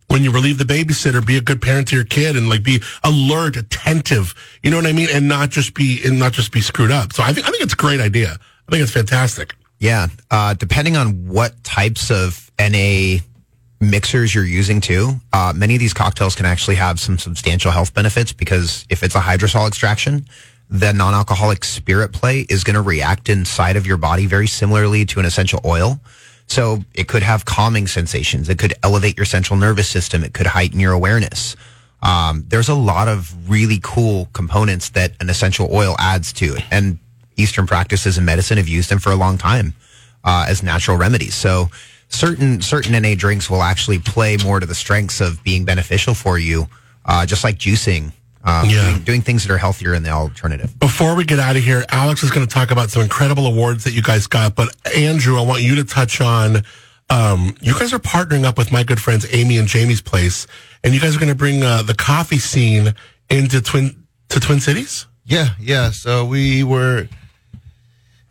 [0.08, 2.80] when you relieve the babysitter, be a good parent to your kid and like be
[3.02, 4.34] alert, attentive.
[4.62, 5.08] You know what I mean?
[5.12, 7.12] And not just be, and not just be screwed up.
[7.12, 8.32] So I think, I think it's a great idea.
[8.68, 9.54] I think it's fantastic.
[9.78, 10.08] Yeah.
[10.30, 13.18] Uh, depending on what types of NA
[13.80, 17.92] mixers you're using too, uh, many of these cocktails can actually have some substantial health
[17.92, 20.26] benefits because if it's a hydrosol extraction,
[20.68, 25.20] the non-alcoholic spirit play is going to react inside of your body very similarly to
[25.20, 26.00] an essential oil.
[26.48, 28.48] So it could have calming sensations.
[28.48, 30.22] It could elevate your central nervous system.
[30.22, 31.56] It could heighten your awareness.
[32.02, 36.64] Um, there's a lot of really cool components that an essential oil adds to it.
[36.70, 36.98] And
[37.36, 39.74] Eastern practices in medicine have used them for a long time
[40.24, 41.34] uh, as natural remedies.
[41.34, 41.68] So
[42.08, 46.38] certain certain NA drinks will actually play more to the strengths of being beneficial for
[46.38, 46.68] you,
[47.04, 48.12] uh, just like juicing.
[48.46, 48.90] Um, Yeah.
[48.90, 50.78] doing, doing things that are healthier than the alternative.
[50.78, 53.82] Before we get out of here, Alex is going to talk about some incredible awards
[53.84, 54.54] that you guys got.
[54.54, 56.62] But Andrew, I want you to touch on.
[57.10, 60.46] Um, you guys are partnering up with my good friends Amy and Jamie's place,
[60.84, 62.94] and you guys are going to bring uh, the coffee scene
[63.28, 63.96] into Twin
[64.28, 65.06] to Twin Cities.
[65.24, 65.90] Yeah, yeah.
[65.90, 67.08] So we were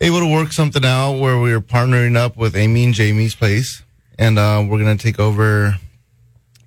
[0.02, 3.82] able to work something out where we were partnering up with Amy and Jamie's place,
[4.20, 5.78] and uh, we're gonna take over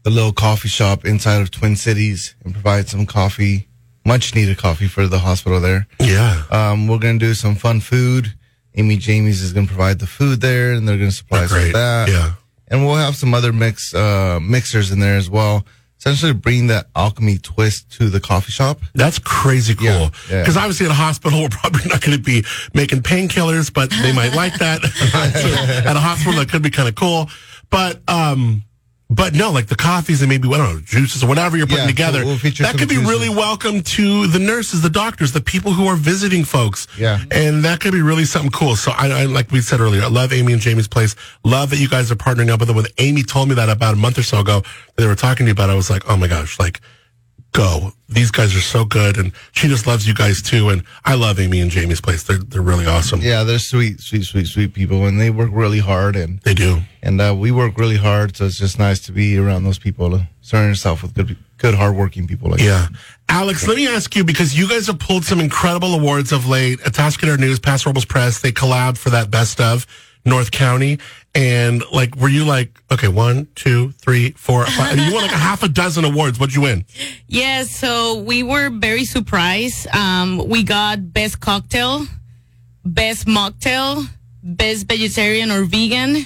[0.05, 3.69] the little coffee shop inside of Twin Cities and provide some coffee,
[4.05, 5.87] much needed coffee for the hospital there.
[6.01, 8.35] Yeah, Um, we're gonna do some fun food.
[8.75, 12.09] Amy Jamie's is gonna provide the food there, and they're gonna supply us with that.
[12.09, 12.33] Yeah.
[12.71, 15.67] and we'll have some other mix uh, mixers in there as well.
[15.99, 18.79] Essentially, bring that alchemy twist to the coffee shop.
[18.95, 19.87] that's crazy cool.
[19.87, 20.41] Yeah, yeah.
[20.43, 24.13] Because obviously at a hospital, we're probably not going to be making painkillers, but they
[24.13, 24.79] might like that.
[25.87, 27.29] at a hospital, that could be kind of cool.
[27.71, 28.63] But um,
[29.11, 31.85] but no, like the coffees and maybe I don't know juices or whatever you're putting
[31.85, 32.19] Yeah, together.
[32.27, 33.09] we'll- we'll that could be juices.
[33.09, 36.87] really welcome to the nurses, the doctors, the people who are visiting folks.
[36.99, 37.21] Yeah.
[37.31, 38.77] and that could be really something cool.
[38.77, 41.17] So I, I like we said earlier, I love Amy and Jamie's place.
[41.45, 42.77] Love that you guys are partnering up with them.
[42.77, 44.63] When Amy told me that about a month or so ago,
[44.97, 46.81] they were talking to you about, it, I was like, oh my gosh, like
[47.53, 47.93] go.
[48.09, 50.71] These guys are so good, and she just loves you guys too.
[50.71, 52.23] And I love Amy and Jamie's place.
[52.23, 53.21] They're they're really awesome.
[53.21, 56.81] Yeah, they're sweet, sweet, sweet, sweet people, and they work really hard, and They do.
[57.03, 58.37] and uh, we work really hard.
[58.37, 62.27] So it's just nice to be around those people, surround yourself with good, good, hardworking
[62.27, 62.89] people like Yeah.
[63.29, 66.79] Alex, let me ask you because you guys have pulled some incredible awards of late.
[66.81, 69.87] Atascadero News, Paso Robles Press, they collabed for that best of
[70.25, 70.99] North County.
[71.35, 74.93] And like, were you like, okay, one, two, three, four, five?
[74.93, 76.39] and you won like a half a dozen awards.
[76.39, 76.85] What'd you win?
[77.31, 79.87] Yeah, so we were very surprised.
[79.95, 82.07] Um, we got best cocktail,
[82.85, 84.07] best mocktail,
[84.43, 86.25] best vegetarian or vegan,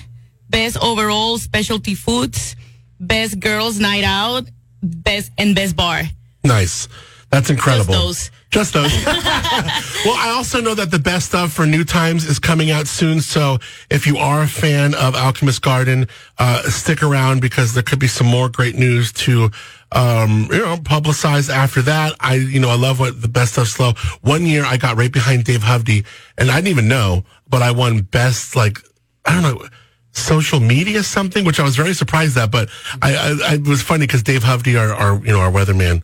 [0.48, 2.55] best overall specialty foods,
[3.00, 4.44] best girls night out,
[4.82, 6.03] best and best bar.
[6.44, 6.88] Nice.
[7.33, 7.95] That's incredible.
[7.95, 8.30] those.
[8.51, 8.93] Just those.
[9.07, 13.22] well, I also know that the best stuff for New Times is coming out soon.
[13.22, 13.57] So
[13.89, 16.09] if you are a fan of Alchemist Garden,
[16.39, 19.51] uh, stick around because there could be some more great news to,
[19.93, 22.14] um, you know, publicize after that.
[22.20, 23.95] I, you know, I love what the best stuff SLO.
[24.20, 26.05] One year I got right behind Dave Hovde
[26.37, 28.78] and I didn't even know, but I won best, like,
[29.24, 29.66] I don't know
[30.14, 32.51] social media something, which I was very surprised at.
[32.51, 32.68] But
[33.01, 36.03] I, I, I it was funny because Dave Hovde, our, our, you know, our weatherman,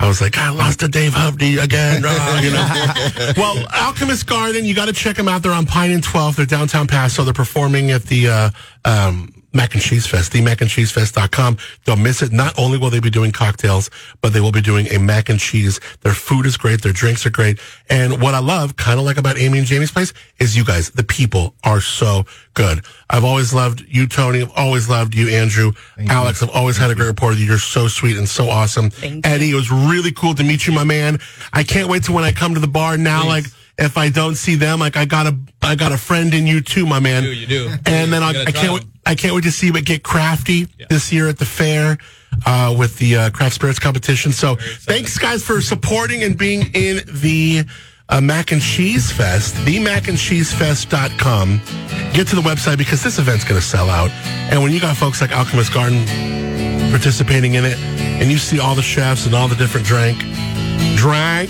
[0.00, 2.02] I was like, I lost to Dave Hovde again.
[2.06, 3.32] uh, you know.
[3.36, 5.42] well, Alchemist Garden, you got to check them out.
[5.42, 6.36] They're on Pine and 12th.
[6.36, 7.24] They're downtown Paso.
[7.24, 8.50] They're performing at the uh,
[8.84, 11.56] um, Mac and Cheese Fest, the mac-and-cheesefest.com.
[11.84, 12.32] Don't miss it.
[12.32, 13.90] Not only will they be doing cocktails,
[14.20, 15.80] but they will be doing a mac and cheese.
[16.02, 16.82] Their food is great.
[16.82, 17.58] Their drinks are great.
[17.88, 20.90] And what I love, kind of like about Amy and Jamie's place, is you guys.
[20.90, 22.24] The people are so
[22.54, 22.84] good.
[23.08, 24.42] I've always loved you, Tony.
[24.42, 25.72] I've always loved you, Andrew.
[26.08, 27.46] Alex, I've always had a great rapport with you.
[27.46, 28.90] You're so sweet and so awesome.
[28.90, 29.32] Thank you.
[29.32, 31.18] Eddie, it was really cool to meet you, my man.
[31.52, 33.46] I can't wait to when I come to the bar now, like,
[33.78, 36.60] if I don't see them, like I got a, I got a friend in you
[36.60, 37.22] too, my man.
[37.22, 37.74] You do, you do.
[37.86, 38.92] And then I, I can't, wait, them.
[39.08, 41.96] I can't wait to see what get crafty this year at the fair,
[42.44, 44.32] uh, with the, uh, craft spirits competition.
[44.32, 47.64] So thanks guys for supporting and being in the,
[48.10, 51.62] uh, Mac and Cheese Fest, the macandcheesefest.com.
[52.12, 54.10] Get to the website because this event's going to sell out.
[54.50, 56.04] And when you got folks like Alchemist Garden
[56.90, 60.18] participating in it and you see all the chefs and all the different drink,
[60.96, 61.48] drank,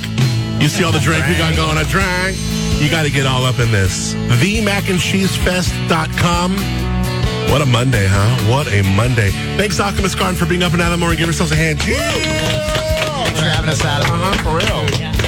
[0.63, 2.37] you see all the drink we got going, I drank.
[2.81, 4.13] You got to get all up in this.
[4.13, 6.88] The macandcheesefest.com.
[7.51, 8.51] What a Monday, huh?
[8.51, 9.31] What a Monday.
[9.57, 11.19] Thanks, Alchemist Garden, for being up and out of the morning.
[11.19, 11.81] Give yourselves a hand.
[11.81, 14.11] Thanks for having us, Adam.
[14.11, 15.28] Uh-huh, for real.